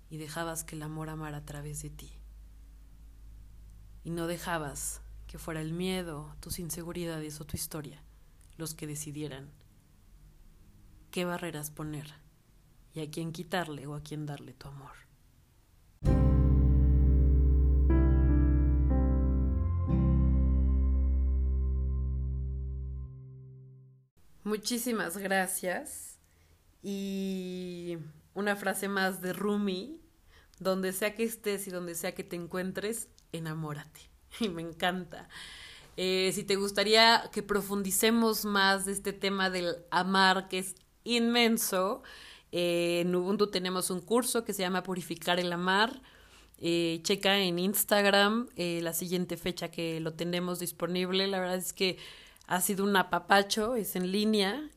y 0.09 0.17
dejabas 0.17 0.65
que 0.65 0.77
el 0.77 0.83
amor 0.83 1.11
amara 1.11 1.39
a 1.39 1.45
través 1.45 1.83
de 1.83 1.91
ti. 1.91 2.11
Y 4.03 4.11
no 4.11 4.27
dejabas 4.27 5.00
que 5.31 5.39
fuera 5.39 5.61
el 5.61 5.73
miedo, 5.73 6.35
tus 6.41 6.59
inseguridades 6.59 7.41
o 7.41 7.45
tu 7.45 7.57
historia 7.57 8.03
los 8.57 8.75
que 8.75 8.89
decidieran 8.89 9.49
qué 11.13 11.25
barreras 11.25 11.71
poner 11.71 12.13
y 12.95 13.01
a 13.01 13.09
quién 13.13 13.31
quitarle 13.31 13.87
o 13.87 13.95
a 13.95 14.03
quién 14.03 14.27
darle 14.27 14.55
tu 14.55 14.67
amor. 14.67 14.91
Muchísimas 24.43 25.17
gracias. 25.17 26.19
Y 26.83 27.99
una 28.35 28.57
frase 28.57 28.89
más 28.89 29.23
de 29.23 29.33
Rumi, 29.33 30.01
donde 30.59 30.93
sea 30.93 31.15
que 31.15 31.23
estés 31.23 31.69
y 31.69 31.71
donde 31.71 31.95
sea 31.95 32.17
que 32.17 32.25
te 32.25 32.35
encuentres, 32.35 33.09
enamórate. 33.31 34.10
Y 34.41 34.49
me 34.49 34.63
encanta. 34.63 35.29
Eh, 35.97 36.31
si 36.35 36.45
te 36.45 36.57
gustaría 36.57 37.29
que 37.33 37.43
profundicemos 37.43 38.45
más 38.45 38.87
de 38.87 38.93
este 38.93 39.13
tema 39.13 39.51
del 39.51 39.77
amar, 39.91 40.49
que 40.49 40.61
es 40.61 40.75
inmenso, 41.05 42.03
eh, 42.53 43.01
en 43.01 43.15
Ubuntu 43.15 43.49
tenemos 43.51 43.91
un 43.91 44.01
curso 44.01 44.45
que 44.45 44.53
se 44.53 44.63
llama 44.63 44.83
Purificar 44.83 45.39
el 45.41 45.53
Amar. 45.53 46.01
Eh, 46.63 47.01
checa 47.05 47.39
en 47.39 47.59
Instagram 47.59 48.49
la 48.57 48.93
siguiente 48.93 49.37
fecha 49.37 49.71
que 49.71 50.01
lo 50.01 50.13
tenemos 50.15 50.59
disponible. 50.59 51.27
La 51.27 51.41
verdad 51.41 51.57
es 51.57 51.73
que 51.73 51.99
ha 52.47 52.61
sido 52.61 52.85
un 52.85 52.97
apapacho, 52.97 53.77
es 53.77 53.97
en 53.97 54.13
línea. 54.13 54.71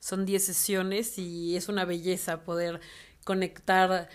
son 0.00 0.26
10 0.26 0.44
sesiones 0.44 1.18
y 1.18 1.56
es 1.56 1.68
una 1.68 1.84
belleza 1.84 2.44
poder 2.44 2.80
conectar 3.24 4.08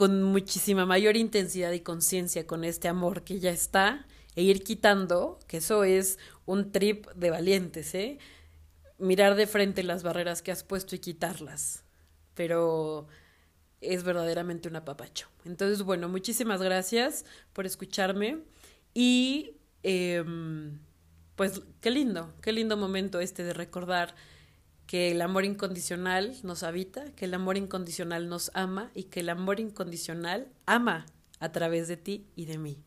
con 0.00 0.22
muchísima 0.22 0.86
mayor 0.86 1.18
intensidad 1.18 1.72
y 1.72 1.80
conciencia 1.80 2.46
con 2.46 2.64
este 2.64 2.88
amor 2.88 3.22
que 3.22 3.38
ya 3.38 3.50
está 3.50 4.06
e 4.34 4.42
ir 4.42 4.64
quitando, 4.64 5.38
que 5.46 5.58
eso 5.58 5.84
es 5.84 6.18
un 6.46 6.72
trip 6.72 7.06
de 7.16 7.28
valientes, 7.28 7.94
¿eh? 7.94 8.18
mirar 8.96 9.34
de 9.34 9.46
frente 9.46 9.82
las 9.82 10.02
barreras 10.02 10.40
que 10.40 10.52
has 10.52 10.64
puesto 10.64 10.96
y 10.96 11.00
quitarlas. 11.00 11.84
Pero 12.32 13.08
es 13.82 14.02
verdaderamente 14.02 14.70
un 14.70 14.76
apapacho. 14.76 15.28
Entonces, 15.44 15.82
bueno, 15.82 16.08
muchísimas 16.08 16.62
gracias 16.62 17.26
por 17.52 17.66
escucharme 17.66 18.38
y 18.94 19.58
em, 19.82 20.78
pues 21.36 21.60
qué 21.82 21.90
lindo, 21.90 22.32
qué 22.40 22.52
lindo 22.52 22.78
momento 22.78 23.20
este 23.20 23.44
de 23.44 23.52
recordar 23.52 24.14
que 24.90 25.12
el 25.12 25.22
amor 25.22 25.44
incondicional 25.44 26.34
nos 26.42 26.64
habita, 26.64 27.04
que 27.12 27.26
el 27.26 27.34
amor 27.34 27.56
incondicional 27.56 28.28
nos 28.28 28.50
ama 28.54 28.90
y 28.92 29.04
que 29.04 29.20
el 29.20 29.28
amor 29.28 29.60
incondicional 29.60 30.48
ama 30.66 31.06
a 31.38 31.52
través 31.52 31.86
de 31.86 31.96
ti 31.96 32.26
y 32.34 32.46
de 32.46 32.58
mí. 32.58 32.82